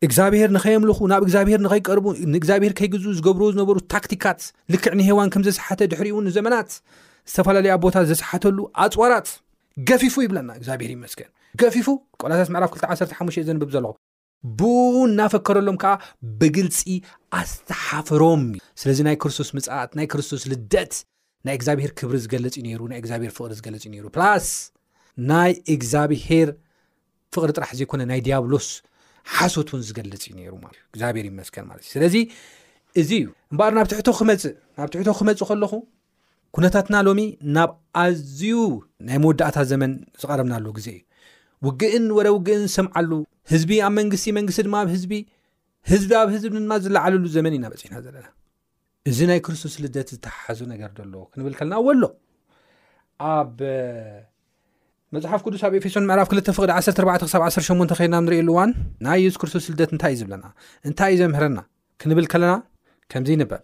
እግዚኣብሄር 0.06 0.50
ንኸየምልኹ 0.56 0.98
ናብ 1.12 1.22
እግዚኣብሄር 1.26 1.60
ንኸይቀርቡ 1.66 2.06
ንእግዚኣብሄር 2.34 2.74
ከይግዝ 2.80 3.04
ዝገብርዎ 3.18 3.48
ዝነበሩ 3.56 3.78
ታክቲካት 3.94 4.40
ልክዕ 4.74 4.94
ንሄዋን 5.00 5.30
ከም 5.34 5.44
ዘሰሓተ 5.48 5.80
ድሕሪ 5.92 6.08
እን 6.20 6.28
ዘመናት 6.38 6.70
ዝተፈላለዩ 7.32 7.72
ኣቦታ 7.76 7.96
ዘሰሓተሉ 8.10 8.58
ኣፅዋራት 8.84 9.28
ገፊፉ 9.90 10.16
ይብለና 10.26 10.50
እግዚኣብሄር 10.60 10.92
ይመስገን 10.96 11.30
ገፊፉ 11.64 11.88
ቆላሳት 12.22 12.50
መዕራፍ 12.56 12.72
2ል 12.82 12.92
1ተ 12.96 13.12
ሓሙ 13.20 13.28
ዘንብብ 13.50 13.70
ዘለኹ 13.76 13.94
ብኡ 14.60 14.74
እናፈከረሎም 15.10 15.78
ከዓ 15.84 15.94
ብግልፂ 16.40 16.80
ኣስተሓፍሮም 17.40 18.42
ስለዚ 18.82 19.00
ናይ 19.08 19.16
ክርስቶስ 19.22 19.50
ምጻት 19.58 19.92
ናይ 19.98 20.08
ክርስቶስ 20.14 20.44
ልደት 20.52 20.94
ናይ 21.48 21.56
እግዚኣብሄር 21.60 21.92
ክብሪ 22.00 22.18
ዝገለፅ 22.26 22.56
እዩ 22.60 22.78
ሩ 22.82 22.90
ናይ 22.92 23.00
እግዚብር 23.04 23.32
ፍቅሪ 23.38 23.54
ዝገለፅ 23.60 23.84
እዩሩ 23.90 24.06
ላስ 24.22 24.50
ናይ 25.32 25.52
እግዚኣብሄር 25.76 26.52
ፍቅሪ 27.36 27.50
ጥራሕ 27.58 27.72
ዘይኮነ 27.80 28.02
ናይ 28.12 28.20
ዲያብሎስ 28.28 28.68
ሓሶት 29.34 29.70
እውን 29.72 29.82
ዝገልፅ 29.88 30.24
እዩ 30.30 30.34
ነሩእግዚኣብሔር 30.38 31.28
መስከን 31.40 31.66
ማለት 31.70 31.84
እዩ 31.86 31.90
ስለዚ 31.96 32.16
እዚ 33.02 33.10
እዩ 33.22 33.28
እምበር 33.52 33.72
ናብ 33.78 33.88
ትሕቶ 33.92 34.08
ክመፅእ 34.20 34.54
ናብ 34.78 34.88
ትሕቶ 34.94 35.08
ክመፅእ 35.20 35.48
ከለኹ 35.50 35.74
ኩነታትና 36.56 36.96
ሎሚ 37.08 37.22
ናብ 37.56 37.72
ኣዝዩ 38.04 38.42
ናይ 39.08 39.18
መወዳእታ 39.24 39.58
ዘመን 39.72 39.92
ዝቀረምናሉ 40.22 40.66
ግዜ 40.78 40.88
እዩ 40.98 41.02
ውግእን 41.68 42.06
ወደ 42.18 42.28
ውግእን 42.36 42.64
ዝሰምዓሉ 42.70 43.12
ህዝቢ 43.54 43.72
ኣብ 43.88 43.94
መንግስቲ 44.00 44.28
መንግስቲ 44.40 44.60
ድማ 44.68 44.76
ኣብ 44.84 44.90
ህዝቢ 44.96 45.14
ህዝቢ 45.92 46.12
ኣብ 46.22 46.30
ህዝቢ 46.36 46.54
ማ 46.72 46.76
ዝለዓለሉ 46.86 47.24
ዘመን 47.36 47.56
ኢናበፅሕና 47.58 47.96
ዘለና 48.06 48.28
እዚ 49.10 49.18
ናይ 49.30 49.40
ክርስቶስ 49.46 49.74
ልደት 49.84 50.08
ዝተሓሓዙ 50.16 50.60
ነገር 50.74 50.94
ሎ 51.16 51.16
ክንብል 51.32 51.54
ከለና 51.60 51.78
ወሎ 51.88 52.04
ኣብ 53.36 53.58
መፅሓፍ 55.14 55.42
ቅዱስ 55.46 55.62
ኣብ 55.66 55.74
ኤፌሶን 55.80 56.06
ምዕራፍ 56.10 56.28
2 56.34 56.48
ፍቅድ 56.58 56.62
14 56.76 57.32
ሳ 57.32 57.38
18 57.58 57.92
ኸድና 57.98 58.18
ንሪኢሉ 58.26 58.50
እዋን 58.54 58.70
ናይ 59.06 59.20
የሱ 59.26 59.36
ክርስቶስ 59.42 59.64
ስልደት 59.68 59.92
እንታይ 59.96 60.12
እዩ 60.14 60.20
ዝብለና 60.22 60.46
እንታይ 60.90 61.12
እዩ 61.14 61.20
ዘምህረና 61.24 61.60
ክንብል 62.02 62.26
ከለና 62.32 62.54
ከምዚ 63.14 63.30
ይንበር 63.36 63.62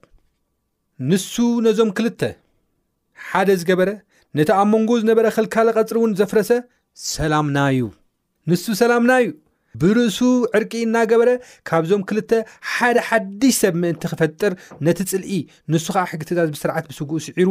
ንሱ 1.09 1.33
ነዞም 1.65 1.89
ክልተ 1.99 2.21
ሓደ 3.29 3.49
ዝገበረ 3.61 3.89
ነቲ 4.39 4.49
ኣብ 4.57 4.67
መንጎ 4.73 4.91
ዝነበረ 5.01 5.25
ክልካለ 5.37 5.67
ቀፅሪ 5.77 5.97
እውን 6.01 6.11
ዘፍረሰ 6.19 6.51
ሰላምና 7.13 7.57
ዩ 7.79 7.89
ንሱ 8.51 8.63
ሰላምና 8.81 9.11
እዩ 9.23 9.31
ብርእሱ 9.81 10.19
ዕርቂ 10.57 10.71
እናገበረ 10.85 11.29
ካብዞም 11.69 12.01
ክልተ 12.09 12.31
ሓደ 12.73 12.97
ሓድሽ 13.09 13.55
ሰብ 13.63 13.75
ምእንቲ 13.81 14.03
ክፈጥር 14.11 14.53
ነቲ 14.87 14.99
ፅልኢ 15.11 15.35
ንሱ 15.73 15.85
ከዓ 15.95 16.03
ሕጊ 16.11 16.21
ትእዛዝ 16.29 16.49
ብስርዓት 16.55 16.87
ብስጉኡ 16.91 17.19
ስዒሩ 17.27 17.49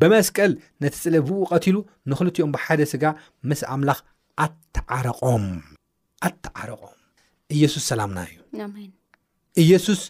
ብመስቀል 0.00 0.52
ነቲ 0.82 0.94
ፅለ 1.04 1.14
ብኡ 1.28 1.38
ቀትሉ 1.50 1.76
ንኽልትኦም 2.10 2.50
ብሓደ 2.54 2.80
ስጋ 2.92 3.04
ምስ 3.50 3.60
ኣምላኽ 3.74 3.98
ኣዓረቆምኣተዓረቆም 4.44 6.98
እየሱስ 7.54 7.82
ሰላምና 7.90 8.18
እዩ 8.30 8.38
እየሱስ 9.62 10.00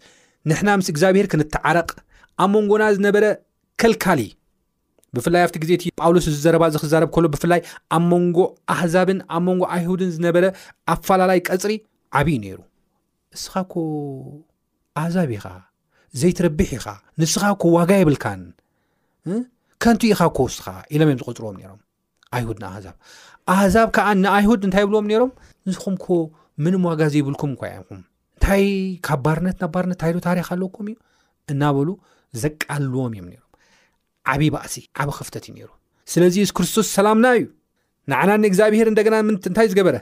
ንሕና 0.51 0.69
ምስ 0.81 0.87
እግዚኣብሄር 0.93 1.27
ክንተዓረቕ 1.33 1.91
ኣብ 2.45 2.49
መንጎና 2.55 2.83
ዝነበረ 2.97 3.25
ከልካሊ 3.83 4.21
ብፍላይ 5.17 5.41
ኣብቲ 5.47 5.57
ግዜ 5.63 5.71
እቲ 5.77 5.83
ጳውሎስ 6.01 6.27
ዝዘረባ 6.35 6.63
እዚ 6.71 6.77
ክዛረብ 6.85 7.09
ከሎ 7.15 7.25
ብፍላይ 7.35 7.61
ኣብ 7.97 8.03
መንጎ 8.13 8.39
ኣህዛብን 8.75 9.19
ኣብ 9.37 9.43
መንጎ 9.49 9.63
ኣይሁድን 9.75 10.11
ዝነበረ 10.17 10.45
ኣፈላላይ 10.95 11.39
ቀፅሪ 11.49 11.73
ዓብዪ 12.19 12.29
ነይሩ 12.45 12.59
ንስኻኮ 13.35 13.75
ኣህዛብ 15.03 15.29
ኢኻ 15.37 15.47
ዘይትረብሕ 16.21 16.69
ኢኻ 16.79 16.87
ንስኻ 17.21 17.43
ዋጋ 17.77 17.91
ይብልካን 18.01 18.43
ከንቲ 19.83 20.03
ኢኻ 20.13 20.21
ውስ 20.47 20.55
ኢሎም 20.95 21.09
እዮም 21.13 21.21
ዝፅርዎም 21.23 21.57
ምሁድኣዛብ 22.37 22.95
ኣህዛብ 23.55 23.89
ዓ 24.07 24.11
ንኣይሁድ 24.23 24.63
እንታይ 24.67 24.85
ብልዎም 24.89 25.07
ሮም 25.23 25.31
ንስኹምኮ 25.69 26.07
ምንዋጋ 26.65 27.01
ዘይብልኩም 27.15 27.51
እኳኩም 27.57 28.01
እንታይ 28.37 28.65
ካብ 29.09 29.21
ባርነት 29.25 29.57
ናብ 29.63 29.71
ባርነት 29.75 29.99
ታይሎ 30.03 30.17
ታሪክ 30.27 30.49
ኣለኩምእዩ 30.55 30.97
እናበሉ 31.53 31.89
ዘቃልልዎም 32.43 33.13
እዮም 33.17 33.27
ም 33.29 33.37
ዓብይ 34.33 34.51
ባእሲ 34.55 34.77
ዓብ 35.03 35.11
ክፍተት 35.19 35.45
ዩ 35.51 35.63
ሩ 35.69 35.71
ስለዚ 36.13 36.37
ሱ 36.51 36.55
ክርስቶስ 36.59 36.89
ሰላምና 36.97 37.27
እዩ 37.41 37.45
ንዓና 38.13 38.31
ንእግዚኣብሄር 38.45 38.89
እንደና 38.93 39.15
ንታይ 39.33 39.67
ዝገበረ 39.73 39.97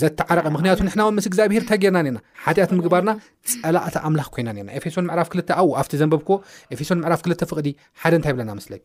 ዘተዓረቀ 0.00 0.46
ምክንያቱ 0.56 0.78
ንሕናም 0.86 1.10
ምስ 1.18 1.26
እግዚኣብሄር 1.30 1.62
እታይ 1.66 1.78
ጌርና 1.82 1.98
ና 2.16 2.18
ሓጢኣት 2.44 2.70
ምግባርና 2.80 3.10
ፀላእተ 3.50 3.96
ኣምላኽ 4.08 4.28
ኮይና 4.36 4.48
ና 4.58 4.68
ኤፌሶን 4.78 5.06
ምዕራፍ 5.10 5.28
2 5.38 5.56
ኣብ 5.60 5.68
ኣብቲ 5.82 5.92
ዘንበብ 6.02 6.22
ኮዎ 6.30 6.38
ኤፌሶን 6.76 7.02
ዕራፍ 7.08 7.20
2ልተ 7.26 7.42
ፍቅዲ 7.50 7.68
ሓደ 8.02 8.12
ታይ 8.26 8.34
ብለና 8.36 8.50
መስለኪ 8.60 8.84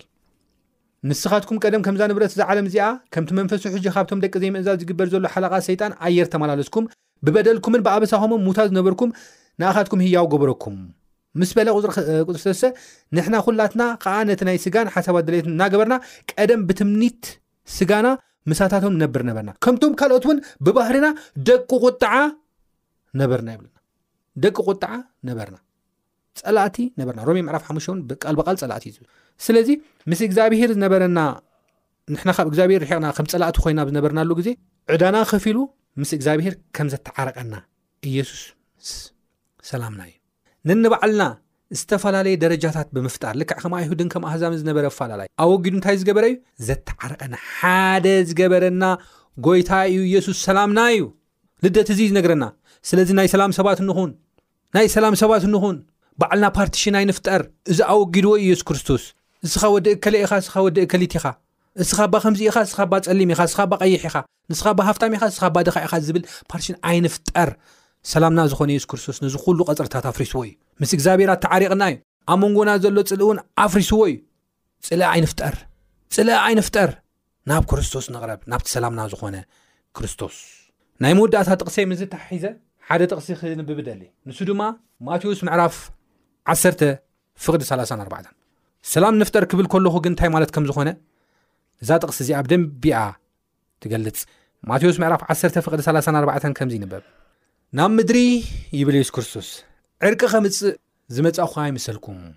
ንስኻትኩም 1.09 1.57
ቀደም 1.65 1.83
ከምዛ 1.85 2.01
ንብረት 2.09 2.33
ዛዓለም 2.39 2.65
እዚኣ 2.69 2.85
ከምቲ 3.13 3.31
መንፈሱ 3.37 3.63
ሕጂ 3.75 3.85
ካብቶም 3.95 4.19
ደቂ 4.23 4.33
ዘይምዕዛ 4.41 4.67
ዝግበር 4.81 5.07
ዘሎ 5.13 5.25
ሓለቓት 5.35 5.63
ሰይጣን 5.67 5.91
ኣየር 6.05 6.27
ተመላለስኩም 6.33 6.85
ብበደልኩምን 7.25 7.83
ብኣበሳኹምን 7.85 8.41
ሙታ 8.47 8.59
ዝነበርኩም 8.71 9.11
ንእኻትኩም 9.61 10.03
ህያው 10.05 10.25
ገብረኩም 10.33 10.75
ምስ 11.41 11.51
በላ 11.57 11.67
ፅፅርዝተሰ 11.77 12.61
ንሕና 13.17 13.35
ኩላትና 13.47 13.83
ከዓ 14.03 14.15
ነቲ 14.29 14.41
ናይ 14.49 14.57
ስጋን 14.65 14.91
ሓሳባት 14.95 15.25
ድለየት 15.27 15.47
እናገበርና 15.53 15.95
ቀደም 16.33 16.61
ብትምኒት 16.69 17.23
ስጋና 17.77 18.07
ምሳታቶም 18.51 18.95
ነብር 19.03 19.23
ነበርና 19.31 19.51
ከምቶም 19.63 19.95
ካልኦት 20.01 20.23
እውን 20.27 20.37
ብባህርና 20.67 21.07
ደ 21.49 21.57
ነበና 23.21 23.47
ይብናደቂ 23.55 24.55
ቁጥዓ 24.69 24.91
ነበርና 25.29 25.57
ፀላእቲ 26.45 26.77
ነና 26.99 27.19
ሮሜ 27.30 27.38
ዕራፍ 27.51 27.63
ሓሙሽእ 27.69 27.95
ብበቃል 28.10 28.58
ፀላእት 28.62 28.86
ስለዚ 29.45 29.69
ምስ 30.12 30.19
እግዚኣብሄር 30.27 30.69
ዝነበረና 30.77 31.19
ንና 32.13 32.30
ካብ 32.38 32.47
እግዚብሄር 32.51 32.82
ቕና 32.91 33.06
ከም 33.17 33.25
ፀላእቲ 33.34 33.58
ኮይናብዝነበርናሎ 33.63 34.30
ግዜ 34.39 34.49
ዕዳና 34.93 35.17
ከፊ 35.32 35.45
ሉ 35.58 35.60
ምስ 36.01 36.12
እግዚኣብሄር 36.17 36.54
ከም 36.77 36.88
ዘተዓረቀና 36.93 37.54
እየሱስ 38.10 38.89
ሰላምና 39.69 40.01
እዩ 40.10 40.15
ነንበዓልና 40.69 41.23
ዝተፈላለዩ 41.80 42.34
ደረጃታት 42.43 42.88
ብምፍጣር 42.95 43.34
ልዕ 43.41 43.49
ከም 43.62 43.73
ኣይሁድን 43.80 44.08
ከም 44.13 44.23
ኣዛም 44.32 44.56
ዝነበረ 44.62 44.86
ፈላለዩ 44.99 45.27
ኣወጊዱ 45.43 45.73
እንታይ 45.80 45.97
ዝገበረ 46.01 46.25
እዩ 46.32 46.38
ዘተዓረቀና 46.69 47.36
ሓደ 47.58 48.06
ዝገበረና 48.30 48.84
ጎይታ 49.47 49.71
እዩ 49.91 49.99
ኢየሱስ 50.10 50.39
ሰላምና 50.47 50.80
እዩ 50.95 51.04
ልደት 51.65 51.89
እዚ 51.95 51.99
ዝነገረና 52.12 52.45
ስለዚ 52.89 53.10
ናይ 53.19 53.27
ሰላም 53.36 53.51
ሰባት 53.60 53.80
ኹን 53.99 54.12
ናይ 54.75 54.86
ሰላም 54.97 55.15
ሰባት 55.21 55.43
ንኹን 55.54 55.77
በዕልና 56.19 56.45
ፓርትሽን 56.58 56.95
ኣይንፍጠር 57.00 57.41
እዚ 57.71 57.80
ኣወጊድዎዩ 57.93 58.41
የሱ 58.52 58.63
ክርስቶስ 58.69 59.04
ንስኻ 59.45 59.63
ወዲእ 59.76 59.95
ከለ 60.04 60.15
ኢኻ 60.26 60.32
ንስኻ 60.43 60.56
ወዲእ 60.65 60.88
ከሊት 60.91 61.13
ኢኻ 61.19 61.26
ንስኻ 61.82 62.00
ባ 62.13 62.15
ከምዚኢኻ 62.24 62.58
ስኻ 62.71 62.80
ባ 62.91 63.00
ፀሊም 63.08 63.30
ኢኻስኻ 63.34 63.60
ባ 63.71 63.74
ቀይሕ 63.84 64.02
ኢኻ 64.10 64.15
ንስኻ 64.52 64.65
ባ 64.78 64.80
ሃፍታሚ 64.89 65.12
ኢኻ 65.17 65.24
ንስኻ 65.32 65.43
ባድካኢኻ 65.56 65.93
ዝብል 66.08 66.24
ፓርትሽን 66.52 66.76
ኣይንፍጠር 66.89 67.50
ሰላምና 68.12 68.39
ዝኾነ 68.52 68.69
ሱ 68.84 68.86
ክርስቶስ 68.91 69.17
ነዚ 69.26 69.36
ኩሉ 69.45 69.60
ቀፅርታት 69.69 70.06
ኣፍሪስዎ 70.12 70.38
እዩ 70.47 70.54
ምስ 70.82 70.91
እግዚኣብሔራተዓሪቕና 70.97 71.84
እዩ 71.91 71.97
ኣብ 72.32 72.38
መንጎና 72.43 72.69
ዘሎ 72.84 72.97
ፅሊእ 73.10 73.24
እውን 73.26 73.39
ኣፍሪስዎ 73.65 74.00
እዩ 74.12 74.15
ፅሊኢ 74.88 75.10
ይንፍጠር 75.19 75.56
ፅሊእ 76.17 76.39
ኣይንፍጠር 76.47 76.91
ናብ 77.52 77.63
ክርስቶስ 77.71 78.06
ንቕረብ 78.15 78.41
ናብቲ 78.52 78.67
ሰላምና 78.76 79.02
ዝኾነ 79.13 79.36
ክርስቶስ 80.00 80.36
ናይ 81.04 81.13
ምውዳእታት 81.19 81.60
ጥቕሰ 81.63 81.78
ምዝ 81.91 82.02
ተሓሒዘ 82.13 82.45
ሓደ 82.89 83.02
ጥቕሲ 83.12 83.28
ክንብብ 83.39 83.80
ደሊ 83.89 84.04
ንሱ 84.30 84.39
ድማ 84.52 84.62
ማስ 85.08 85.41
ምዕራፍ 85.47 85.76
1ፍ4ሰላም 86.49 89.13
ንፍጠር 89.21 89.43
ክብል 89.49 89.65
ከለኹ 89.73 89.95
ግን 90.04 90.12
እንታይ 90.12 90.30
ማለት 90.36 90.49
ከም 90.56 90.63
ዝኾነ 90.69 90.89
እዛ 91.86 91.89
ጥቕስ 92.01 92.17
እዚ 92.23 92.30
ኣብ 92.39 92.45
ደቢኣ 92.51 92.97
ትገልጽ 93.82 94.19
ማቴዎስ 94.69 94.97
ዕራፍ 95.08 95.21
134 95.30 96.91
ብ 96.91 96.93
ናብ 97.77 97.89
ምድሪ 97.97 98.17
ይብል 98.80 98.95
የሱስ 98.97 99.12
ክርስቶስ 99.15 99.47
ዕርቂ 100.10 100.21
ኸምፅእ 100.34 100.75
ዝመጻኹ 101.15 101.51
ኣይምስልኩም 101.65 102.17
ይ 102.25 102.30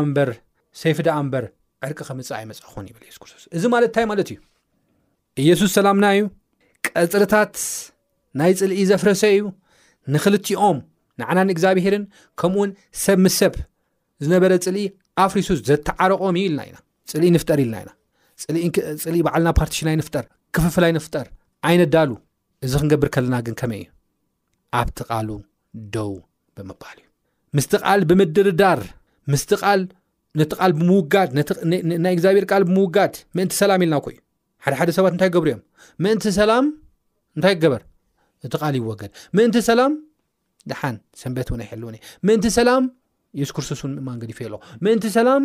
ኣበሰይፍ 0.00 0.96
ደኣ 1.06 1.14
እምበር 1.24 1.44
ዕርቂ 1.88 1.98
ኸምፅእ 2.10 2.34
ኣይመጻኹን 2.38 2.84
ይብል 2.90 3.02
የሱስ 3.08 3.18
ክስቶስ 3.22 3.42
እዚ 3.56 3.64
ማለት 3.74 3.88
እንታይ 3.90 4.04
ማለት 4.10 4.28
እዩ 4.32 4.38
ኢየሱስ 5.44 5.70
ሰላምና 5.78 6.06
እዩ 6.16 6.22
ቀፅርታት 6.88 7.54
ናይ 8.40 8.50
ፅልኢ 8.60 8.80
ዘፍረሰ 8.90 9.22
እዩ 9.36 9.42
ንኽልትኦም 10.14 10.78
ንዓናንእግዚኣብሄርን 11.20 12.04
ከምኡውን 12.40 12.70
ሰብ 13.04 13.18
ምሰብ 13.24 13.54
ዝነበረ 14.24 14.52
ፅልኢ 14.64 14.84
ኣፍሪሱ 15.24 15.50
ዘተዓረቆም 15.68 16.36
እዩ 16.40 16.44
ኢልና 16.48 16.60
ኢና 16.68 16.78
ፅልኢ 17.12 17.28
ንፍጠር 17.36 17.58
ኢልና 17.64 17.76
ኢና 17.82 17.90
ፅልኢ 19.04 19.20
በዓልና 19.26 19.48
ፓርቲሽናይ 19.60 19.96
ንፍጠር 20.00 20.24
ክፍፍላይ 20.56 20.92
ንፍጠር 20.98 21.26
ዓይነት 21.68 21.90
ዳሉ 21.96 22.10
እዚ 22.64 22.72
ክንገብር 22.82 23.08
ከለና 23.14 23.36
ግን 23.46 23.54
ከመይ 23.60 23.80
እዩ 23.84 23.88
ኣብቲ 24.80 24.98
ቃሉ 25.10 25.28
ደው 25.94 26.12
ብምባሃል 26.56 26.98
እዩ 27.02 27.06
ምስቲ 27.58 27.72
ቃል 27.84 28.00
ብምድርዳር 28.10 28.82
ምስ 29.32 29.42
ል 29.78 29.82
ነቲ 30.40 30.52
ብናይ 30.80 32.12
እግዚኣብሔር 32.16 32.44
ል 32.60 32.64
ብምውጋድ 32.70 33.14
ምእንቲ 33.36 33.52
ሰላም 33.62 33.80
ኢልና 33.84 33.96
ኮእዩ 34.04 34.18
ሓደ 34.64 34.72
ሓደ 34.80 34.90
ሰባት 34.98 35.12
እንታይ 35.14 35.30
ገብሩ 35.36 35.48
እዮም 35.52 35.60
ምእንቲ 36.04 36.24
ሰላም 36.40 36.64
እንታይ 37.36 37.54
ገበር 37.64 37.82
እቲ 38.46 38.52
ል 38.70 38.74
ይወገድ 38.80 39.10
ድሓን 40.70 40.96
ሰንበት 41.20 41.48
እውን 41.50 41.62
ኣይሕልእው 41.64 41.88
ምእንቲ 42.28 42.46
ሰላም 42.58 42.84
ኢየሱስ 43.38 43.52
ክርስቶስ 43.56 43.80
ን 43.90 43.94
ማንገዲ 44.08 44.30
ይፍልዎ 44.34 44.58
ምእንቲ 44.84 45.04
ሰላም 45.16 45.42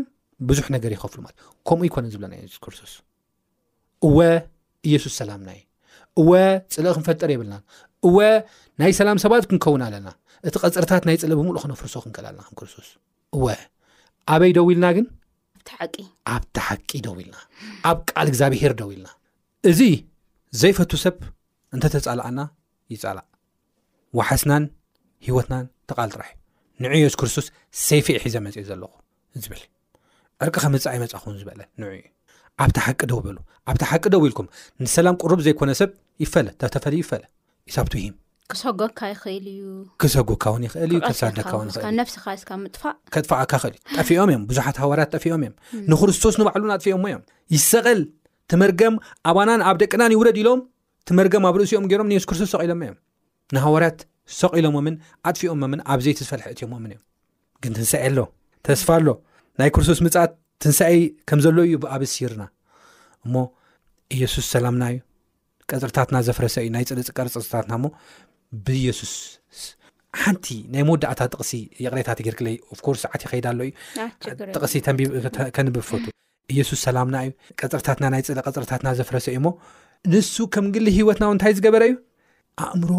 ብዙሕ 0.50 0.68
ነገር 0.76 0.92
ይኸፍሉማት 0.96 1.34
ከምኡ 1.68 1.84
ይኮነ 1.90 2.06
ዝብለና 2.14 2.34
ሱስ 2.54 2.58
ክርስቶስ 2.66 2.94
እወ 4.08 4.18
ኢየሱስ 4.88 5.14
ሰላምናዩ 5.22 5.60
እወ 6.22 6.32
ፅለእ 6.76 6.94
ክንፈጠር 6.98 7.30
የብልና 7.34 7.56
እወ 8.08 8.18
ናይ 8.82 8.92
ሰላም 9.02 9.20
ሰባት 9.24 9.44
ክንከውን 9.52 9.84
ኣለና 9.88 10.08
እቲ 10.48 10.56
ቀፅርታት 10.64 11.04
ናይ 11.10 11.18
ፅልእ 11.22 11.36
ብምሉእ 11.40 11.62
ክነፍርሶ 11.66 11.94
ክንከእል 12.06 12.26
ኣለና 12.30 12.42
ከ 12.48 12.52
ክርስቶስ 12.60 12.90
እወ 13.38 13.46
ኣበይ 14.34 14.52
ደው 14.58 14.68
ኢልና 14.74 14.88
ግን 14.98 15.08
ኣብ 16.34 16.44
ተሓቂ 16.56 16.90
ደው 17.06 17.16
ኢልና 17.22 17.38
ኣብ 17.90 17.98
ቃል 18.12 18.28
እግዚኣብሄር 18.32 18.74
ደው 18.82 18.90
ኢልና 18.96 19.10
እዚ 19.72 19.80
ዘይፈቱ 20.62 20.92
ሰብ 21.06 21.16
እንተተፃልዓና 21.76 22.40
ይፃላእ 22.94 23.26
ዋሓስናን 24.18 24.66
ሂወትናን 25.28 25.66
ተቓል 25.90 26.10
ጥራሕእዩ 26.16 26.36
ንዕ 26.84 26.92
የሱስ 27.02 27.16
ክርስቶስ 27.20 27.46
ሰይፈእ 27.88 28.18
ሒዘ 28.24 28.36
መፅእ 28.46 28.66
ዘለኹ 28.70 28.92
ዝብልእ 29.44 29.64
ዕርቂ 30.46 30.56
ኸምፃ 30.66 30.84
ይመፃኹን 30.98 31.36
ዝበ 31.42 31.50
ን 31.58 31.60
እዩ 31.92 32.02
ዓብቲ 32.64 32.78
ሓቂ 32.86 33.00
ደውበ 33.12 33.26
ኣብቲ 33.72 33.82
ሓቂ 33.92 34.04
ደው 34.14 34.22
ኢልኩም 34.28 34.48
ንሰላም 34.84 35.16
ቅሩብ 35.22 35.40
ዘይኮነ 35.46 35.70
ሰብ 35.80 35.90
ይፈለተፈሊይፈለ 36.24 37.24
ይሳብሂክሰጎይእዩክሰጎካውን 37.70 40.62
ይኽእልዩጥካእል 40.68 41.34
ጠፍኦም 44.00 44.28
እዮም 44.34 44.44
ብዙሓት 44.52 44.76
ሃዋርያት 44.84 45.10
ጠፊኦም 45.18 45.42
እዮም 45.46 45.56
ንክርስቶስ 45.94 46.36
ንባዕሉ 46.42 46.64
ናጥፍኦሞ 46.74 47.06
እዮም 47.12 47.24
ይሰቐል 47.58 48.02
ትመርገም 48.52 48.96
ኣባናን 49.30 49.62
ኣብ 49.70 49.76
ደቅናን 49.84 50.12
ይውረድ 50.16 50.38
ኢሎም 50.44 50.60
ትመርም 51.10 51.44
ኣብ 51.48 51.56
ርእሲኦም 51.60 51.86
ገሮም 51.92 52.10
የሱ 52.14 52.26
ክርስቶስ 52.30 52.50
ተሎ 52.54 52.62
እዮምዋር 52.68 53.84
ሰቂኢሎም 54.40 54.76
ምን 54.86 54.96
ኣጥፊኦም 55.30 55.62
ምን 55.72 55.80
ኣብዘይቲ 55.94 56.20
ዝፈልሐ 56.28 56.46
እትዮም 56.54 56.72
ምን 56.84 56.92
እዮም 56.94 57.04
ግን 57.64 57.72
ትንሰኤ 57.78 58.02
ኣሎ 58.12 58.20
ተስፋ 58.68 58.88
ኣሎ 59.00 59.08
ናይ 59.60 59.70
ክርስቶስ 59.76 60.00
ምፅት 60.06 60.32
ትንሳይ 60.64 60.96
ከም 61.30 61.40
ዘሎ 61.46 61.58
እዩ 61.70 61.74
ብኣብስ 61.84 62.14
ይርና 62.24 62.44
እሞ 63.26 63.36
ኢየሱስ 64.16 64.46
ሰላምና 64.54 64.84
እዩ 64.94 64.98
ቀፅርታትና 65.72 66.16
ዘፍረሰ 66.28 66.56
እዩ 66.64 66.70
ናይ 66.76 66.84
ፅሊ 66.90 67.00
ፅርፅፅርታትና 67.16 67.74
ሞ 67.84 67.86
ብየሱስ 68.68 69.14
ሓንቲ 70.22 70.46
ናይ 70.74 70.82
መውዳእታት 70.90 71.30
ጥቕሲ 71.36 71.52
ቕሬታት 71.94 72.20
ግርግይ 72.28 72.56
ርስዓትኸዳእዩጥንብ 72.98 75.76
ፈሱስ 75.90 76.80
ሰላና 76.86 77.16
እዩ 77.28 77.32
ፅርታትና 77.74 78.06
ናይ 78.16 78.22
ፅ 78.28 78.30
ፅርታትና 78.58 78.88
ዘፍሰእዩ 79.00 79.38
ንሱ 80.14 80.36
ከም 80.56 80.66
ግል 80.74 80.86
ሂወትናው 80.98 81.30
እታይ 81.38 81.52
ዝገበረ 81.60 81.84
እዩ 81.90 81.94
ኣእምሮ 82.66 82.90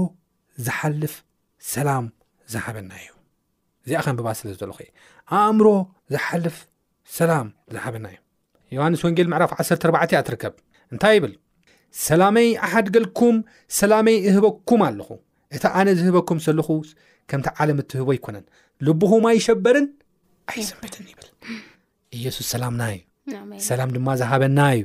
ዝሓልፍ 0.64 1.14
ሰላም 1.72 2.04
ዝሃበና 2.52 2.90
እዩ 3.02 3.08
እዚኣ 3.86 4.00
ከንብባ 4.06 4.28
ስለ 4.38 4.50
ለኹ 4.70 4.78
እ 4.86 4.88
ኣእምሮ 5.38 5.66
ዝሓልፍ 6.14 6.56
ሰላም 7.18 7.48
ዝሃበና 7.74 8.04
እዩ 8.14 8.18
ዮሃንስ 8.76 9.00
ወንጌል 9.06 9.28
ምዕራፍ 9.32 9.50
14 9.60 10.18
ትርከብ 10.28 10.54
እንታይ 10.92 11.14
ይብል 11.16 11.34
ሰላመይ 12.06 12.48
ኣሓድገልኩም 12.66 13.36
ሰላመይ 13.80 14.16
እህበኩም 14.28 14.80
ኣለኹ 14.88 15.08
እቲ 15.56 15.64
ኣነ 15.80 15.88
ዝህበኩም 16.00 16.38
ሰለኹ 16.46 16.68
ከምቲ 17.30 17.46
ዓለም 17.62 17.78
እትህቦ 17.82 18.08
ኣይኮነን 18.16 18.44
ልብኹማ 18.86 19.24
ይሸበርን 19.38 19.86
ኣይሰምትን 20.52 21.06
ይብል 21.12 21.28
ኢየሱስ 22.18 22.46
ሰላምና 22.54 22.82
እዩ 22.96 23.04
ሰላም 23.70 23.90
ድማ 23.96 24.08
ዝሃበና 24.20 24.58
እዩ 24.76 24.82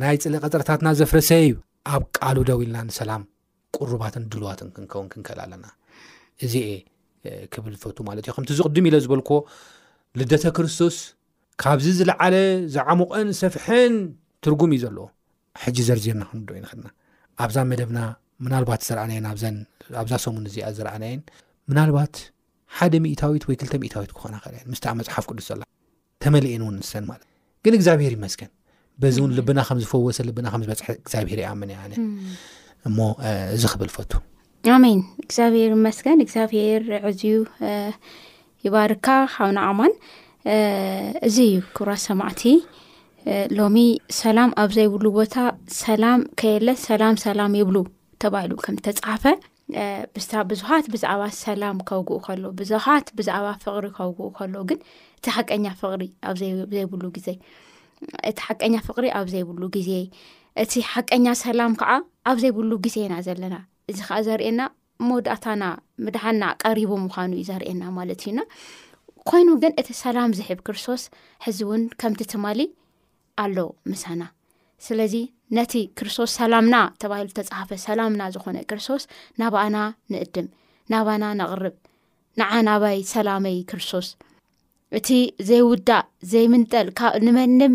ናይ 0.00 0.16
ፅለ 0.24 0.34
ቀፅረታትና 0.44 0.88
ዘፍረሰ 1.00 1.30
እዩ 1.48 1.54
ኣብ 1.94 2.02
ቃሉ 2.18 2.36
ደው 2.48 2.58
ኢልና 2.64 2.78
ንሰላም 2.88 3.22
ቅርባትን 3.84 4.24
ድልዋትን 4.32 4.68
ክንከወን 4.76 5.08
ክንከእል 5.12 5.40
ኣለና 5.44 5.64
እዚአ 6.46 6.66
ክብል 7.54 7.72
ዝፈቱ 7.80 7.98
ማለት 8.08 8.24
እዩ 8.26 8.32
ከምቲ 8.36 8.50
ዝቅድም 8.60 8.86
ኢለ 8.88 8.96
ዝበልኮዎ 9.04 9.40
ልደተ 10.20 10.44
ክርስቶስ 10.56 10.96
ካብዚ 11.62 11.86
ዝለዓለ 11.98 12.34
ዝዓሙቐን 12.74 13.28
ሰፍሐን 13.42 13.94
ትርጉም 14.46 14.72
እዩ 14.74 14.80
ዘለዎ 14.84 15.06
ሕጂ 15.62 15.76
ዘርዚርና 15.88 16.22
ክንደ 16.32 16.48
ይንክልና 16.58 16.88
ኣብዛ 17.44 17.56
መደብና 17.72 17.98
ምናልባት 18.44 18.80
ዝረኣናየን 18.88 19.26
ኣብዛ 20.02 20.14
ሰሙን 20.24 20.44
እዚኣ 20.50 20.66
ዝረኣናየን 20.78 21.22
ምናልባት 21.70 22.14
ሓደ 22.76 22.94
ሚእታዊት 23.06 23.44
ወይ 23.48 23.56
2ልተ 23.62 23.74
ሚእታዊት 23.84 24.10
ክኾና 24.16 24.34
ክእልየ 24.44 24.62
ምስቲኣ 24.72 24.92
መፅሓፍ 25.00 25.24
ቅዱስ 25.30 25.46
ዘለ 25.50 25.62
ተመሊአን 26.22 26.62
እውን 26.64 26.74
ንስተን 26.82 27.04
ማለት 27.10 27.26
ግን 27.64 27.74
እግዚኣብሄር 27.78 28.12
ይመስከን 28.18 28.50
በዚ 29.02 29.16
እውን 29.22 29.32
ልብና 29.38 29.58
ከምዝፈወሰ 29.68 30.18
ልና 30.28 30.46
ከምዝበፅሐ 30.54 30.88
እግዚኣብሄር 31.02 31.40
ኣመን 31.50 31.70
ኣነ 31.82 31.92
እሞ 32.86 32.98
እዚ 33.56 33.64
ክብል 33.72 33.90
ፈቱ 33.96 34.12
ኣሜን 34.76 35.00
እግዚኣብሔር 35.24 35.72
መስገን 35.86 36.18
እግዚኣብሔር 36.24 36.82
ዕዝዩ 37.08 37.22
ይባርካ 38.66 39.06
ካብና 39.34 39.58
ኣማን 39.70 39.92
እዚ 41.28 41.36
እዩ 41.50 41.54
ክብራ 41.76 41.90
ሰማዕቲ 42.06 42.42
ሎሚ 43.58 43.76
ሰላም 44.22 44.50
ኣብ 44.62 44.70
ዘይብሉ 44.76 45.04
ቦታ 45.18 45.34
ሰላም 45.84 46.20
ከየለ 46.40 46.68
ሰላም 46.88 47.14
ሰላም 47.26 47.54
ይብሉ 47.60 47.76
ተባሂሉ 48.22 48.52
ከም 48.64 48.76
ዝተፅሓፈ 48.84 49.24
ብዙሓት 50.50 50.86
ብዛዕባ 50.92 51.22
ሰላም 51.44 51.78
ከውግኡ 51.88 52.18
ከሎዉ 52.26 52.44
ብዙሓት 52.60 53.06
ብዛዕባ 53.18 53.46
ፍቅሪ 53.64 53.86
ከውግኡ 53.98 54.28
ከሎዉ 54.38 54.62
ግን 54.70 54.78
እቲ 55.18 55.26
ሓቀኛ 55.36 55.66
ፍቕሪ 55.80 56.04
ኣዘይብሉ 56.30 57.04
ግዜ 57.16 57.28
እቲ 58.30 58.36
ሓቀኛ 58.46 58.74
ፍቅሪ 58.88 59.06
ኣብ 59.18 59.26
ዘይብሉ 59.34 59.62
ግዜ 59.76 59.90
እቲ 60.62 60.72
ሓቀኛ 60.92 61.26
ሰላም 61.44 61.72
ከዓ 61.80 61.90
ኣብ 62.30 62.36
ዘይብሉ 62.42 62.70
ግዜና 62.84 63.12
ዘለና 63.26 63.56
እዚ 63.90 63.98
ከዓ 64.08 64.16
ዘርእየና 64.26 64.60
መወዳእታና 65.08 65.64
ምድሓና 66.04 66.44
ቀሪቡ 66.64 66.90
ምኳኑ 67.04 67.30
እዩ 67.40 67.44
ዘርኤና 67.50 67.82
ማለት 67.98 68.20
እዩና 68.24 68.38
ኮይኑ 69.30 69.48
ግን 69.62 69.72
እቲ 69.80 69.88
ሰላም 70.04 70.30
ዝሕብ 70.38 70.58
ክርስቶስ 70.66 71.02
ሕዚ 71.44 71.58
እውን 71.66 71.82
ከምቲ 72.00 72.20
ትማሊ 72.32 72.60
ኣሎ 73.42 73.56
ምሳና 73.92 74.22
ስለዚ 74.86 75.14
ነቲ 75.58 75.74
ክርስቶስ 75.98 76.30
ሰላምና 76.40 76.76
ተባሂሉ 77.02 77.28
ተፀሓፈ 77.38 77.70
ሰላምና 77.88 78.22
ዝኾነ 78.36 78.58
ክርስቶስ 78.72 79.04
ናባኣና 79.42 79.76
ንእድም 80.14 80.48
ናባና 80.94 81.24
ነቅርብ 81.42 81.76
ንዓናባይ 82.40 82.98
ሰላመይ 83.14 83.56
ክርስቶስ 83.70 84.08
እቲ 84.96 85.08
ዘይውዳእ 85.48 86.04
ዘይምንጠል 86.32 86.86
ካብ 86.98 87.12
ንመንም 87.26 87.72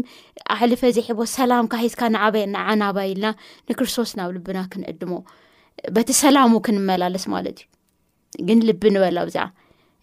ኣሕልፈ 0.53 0.81
ዘይሕቦ 0.97 1.19
ሰላም 1.37 1.65
ካብሂትካ 1.71 2.01
ንዓበየናዓናባይልና 2.13 3.25
ንክርስቶስ 3.69 4.09
ናብ 4.19 4.29
ልብና 4.35 4.57
ክንድሞበቲሰላሙ 4.73 6.51
ክመላለስ 6.67 7.25
ማዩግልብበላብዚ 7.33 9.37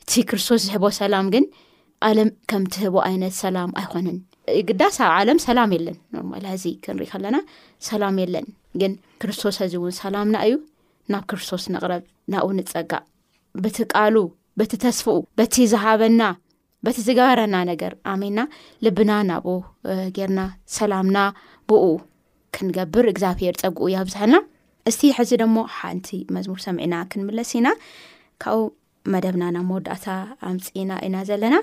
እቲ 0.02 0.12
ክርስቶስ 0.30 0.60
ዝሕቦ 0.68 0.84
ሰላም 1.00 1.24
ግን 1.34 1.44
ዓለም 2.08 2.28
ከምትህቦ 2.50 2.94
ዓይነት 3.08 3.34
ሰላም 3.44 3.70
ኣይኮነን 3.80 4.18
ግዳኣብ 4.68 5.10
ዓለም 5.18 5.38
ሰላም 5.46 5.70
ለን 5.86 5.96
ክንኢለና 6.84 7.36
ሰላም 7.88 8.16
ለንግ 8.34 8.84
ክርስቶስ 9.22 9.56
ኣዚ 9.64 9.72
ውን 9.84 9.94
ሰላምና 10.02 10.36
እዩ 10.46 10.54
ናብክርስቶስ 11.14 11.62
ረብፀ 11.90 14.72
ተስፍኡ 14.84 15.16
በቲ 15.38 15.54
ዝሃበና 15.72 16.20
በቲ 16.86 16.96
ዝገበረና 17.06 17.56
ነገር 17.70 17.92
ኣሜና 18.12 18.40
ልብና 18.84 19.12
ናብኡ 19.30 19.54
ጌርና 20.16 20.40
ሰላምና 20.76 21.18
ብኡ 21.70 21.84
ክንገብር 22.56 23.06
እግዚኣብር 23.12 23.56
ፀጉኡ 23.62 23.86
እያ 23.90 23.98
ብዝሓልና 24.08 24.38
እስቲ 24.90 25.02
ሕዚ 25.18 25.30
ደሞ 25.42 25.56
ሓንቲ 25.76 26.08
መዝሙር 26.36 26.60
ሰምዒና 26.66 26.94
ክንምለስ 27.12 27.52
ኢና 27.58 27.68
ካብብኡ 28.44 28.68
መደብና 29.12 29.44
ናብ 29.54 29.64
መወዳእታ 29.68 30.06
ኣምፂኢና 30.48 30.90
ኢና 31.06 31.16
ዘለና 31.28 31.54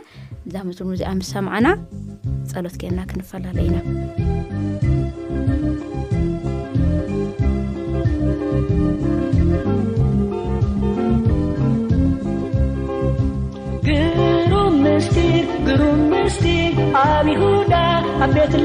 እዛ 0.47 0.56
መዝር 0.69 0.86
ሙዚኣ 0.93 1.10
ምስ 1.19 1.30
ሰምዓና 1.36 1.67
ፀሎት 2.53 2.77
ጌርና 2.84 3.01
ክንፈላለዩኒዩ 3.12 3.84
ኣ 16.29 16.31
ቤት 16.35 16.45
ሕፃን 16.93 17.27
ወራ 17.41 17.73
ኣብ 18.23 18.35
ሁዳ 18.61 18.63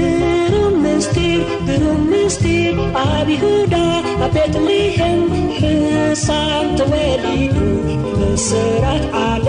msت 0.83 1.15
mstr 2.11 2.77
aبيhዳ 3.07 3.73
aبتلhم 4.25 4.69
حsn 5.57 6.67
ተولد 6.77 7.25
نسrት 8.21 9.03
عለ 9.23 9.47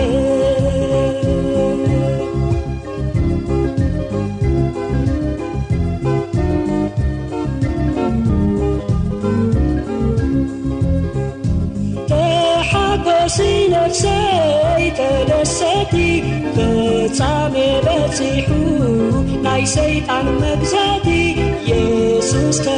سيد 19.75 20.09
عن 20.09 20.25
مكذاتي 20.37 21.35
يسوسو 21.67 22.71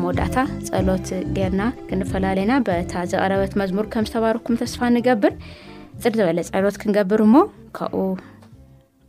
መወዳእታ 0.00 0.44
ፀሎት 0.66 1.10
ጌርና 1.36 1.64
ክንፈላለየና 1.88 2.54
በታ 2.66 3.04
ዘቐረበት 3.10 3.52
መዝሙር 3.62 3.86
ከም 3.94 4.06
ዝተባረኩም 4.10 4.58
ተስፋ 4.64 4.80
ንገብር 4.98 5.32
ፅር 6.04 6.14
ዝበለ 6.20 6.40
ጸሎት 6.50 6.78
ክንገብር 6.84 7.22
እሞ 7.28 7.36
ካብኡ 7.78 8.00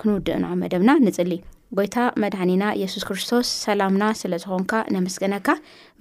ክንውድእና 0.02 0.50
መደብና 0.64 0.92
ንፅሊ 1.06 1.32
ጎይታ 1.80 1.96
መድህኒና 2.24 2.64
ኢየሱስ 2.80 3.06
ክርስቶስ 3.10 3.48
ሰላምና 3.66 4.04
ስለ 4.24 4.34
ዝኾንካ 4.46 4.74
ነመስገነካ 4.98 5.50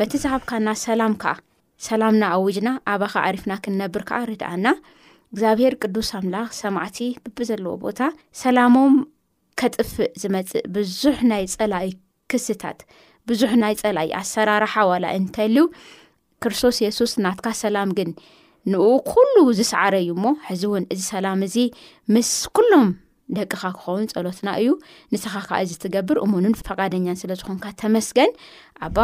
በቲ 0.01 0.13
ዝሃብካና 0.25 0.69
ሰላም 0.87 1.15
ከዓ 1.25 1.35
ሰላምና 1.87 2.25
ኣውጅና 2.39 2.69
ኣባኻ 2.93 3.15
ኣሪፍና 3.29 3.53
ክንነብር 3.65 4.03
ከኣ 4.09 4.21
ርድኣና 4.31 4.67
እግዚኣብሄር 5.33 5.75
ቅዱስ 5.83 6.09
ኣምላኽ 6.19 6.49
ሰማዕቲ 6.61 6.99
ብቢ 7.25 7.39
ዘለዎ 7.51 7.73
ቦታ 7.85 8.01
ሰላሞም 8.43 8.95
ከጥፍእ 9.61 10.11
ዝመፅእ 10.23 10.65
ብዙሕ 10.75 11.17
ናይ 11.33 11.45
ፀላይ 11.59 11.89
ክስታት 12.33 12.81
ብዙሕ 13.29 13.53
ናይ 13.63 13.75
ፀላይ 13.83 14.09
ኣሰራርሓ 14.21 14.75
ዋላ 14.91 15.07
እንተልው 15.19 15.67
ክርስቶስ 16.45 16.77
የሱስ 16.87 17.13
ናትካ 17.25 17.47
ሰላም 17.65 17.91
ግን 17.99 18.11
ንኡ 18.73 18.87
ኩሉ 19.13 19.37
ዝሰዓረ 19.59 19.95
ዩ 20.09 20.13
ሞ 20.25 20.29
ሕዚ 20.49 20.63
እውን 20.69 20.85
እዚ 20.95 21.01
ሰላም 21.13 21.41
እዚ 21.47 21.57
ምስ 22.15 22.31
ኩሎም 22.57 22.89
ደቅኻ 23.37 23.63
ክኸውን 23.77 24.07
ፀሎትና 24.15 24.49
እዩ 24.61 24.69
ንስኻ 25.13 25.35
ከዓ 25.49 25.59
ዚ 25.71 25.73
ትገብር 25.83 26.19
እሙኑን 26.27 26.55
ፈቓደኛን 26.69 27.19
ስለዝኾንካ 27.23 27.65
ተመስገን 27.83 28.31
ኣባ 28.87 28.97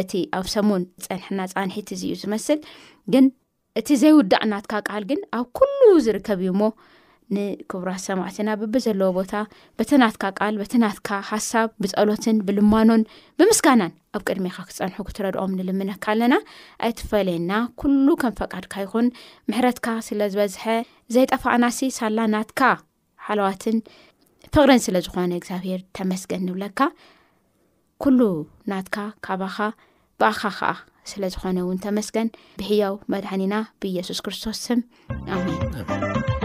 እቲ 0.00 0.12
ኣብ 0.38 0.46
ሰሙን 0.54 0.82
ፀንሕና 1.04 1.40
ፃንሒት 1.52 1.88
እዚ 1.94 2.02
እዩ 2.08 2.16
ዝመስል 2.22 2.58
ግን 3.12 3.24
እቲ 3.80 3.88
ዘይውዳእ 4.02 4.44
ናትካ 4.50 4.72
ቃል 4.90 5.02
ግን 5.10 5.20
ኣብ 5.38 5.46
ኩሉ 5.58 5.80
ዝርከብ 6.06 6.40
ዩ 6.46 6.50
ሞ 6.60 6.62
ንክቡራት 7.34 8.02
ሰማዕትና 8.06 8.48
ብቢ 8.60 8.74
ዘለዎ 8.86 9.08
ቦታ 9.18 9.32
በተናትካ 9.78 10.24
ቃል 10.38 10.54
በተናትካ 10.62 11.08
ሃሳብ 11.28 11.68
ብፀሎትን 11.82 12.36
ብልማኖን 12.46 13.02
ብምስጋናን 13.38 13.92
ኣብ 14.16 14.22
ቅድሚኻ 14.28 14.56
ክትፀንሑ 14.68 14.96
ክትረድኦም 15.08 15.54
ንልምነካ 15.58 16.04
ኣለና 16.14 16.34
ኣይትፈለየና 16.88 17.52
ኩሉ 17.82 18.06
ከም 18.22 18.34
ፈቃድካ 18.40 18.74
ይኹን 18.84 19.06
ምሕረትካ 19.50 19.86
ስለ 20.08 20.20
ዝበዝሐ 20.34 20.64
ዘይጠፋኣናሲ 21.16 21.80
ሳላ 21.98 22.18
ናትካ 22.34 22.60
ሓለዋትን 23.28 23.78
ፍቅርን 24.54 24.80
ስለ 24.88 24.96
ዝኾነ 25.06 25.32
እግዚኣብሄር 25.40 25.80
ተመስገን 25.96 26.44
ንብለካ 26.50 26.80
ኩሉ 28.02 28.20
ናትካ 28.70 28.96
ካባኻ 29.26 29.56
ባኣኻ 30.20 30.42
ኸዓ 30.58 30.72
ስለ 31.10 31.22
ዝኾነ 31.34 31.56
እውን 31.64 31.78
ተመስገን 31.84 32.28
ብሕያው 32.60 32.94
መድሓኒና 33.12 33.54
ብኢየሱስ 33.82 34.20
ክርስቶስ 34.26 34.58
ስም 34.66 36.41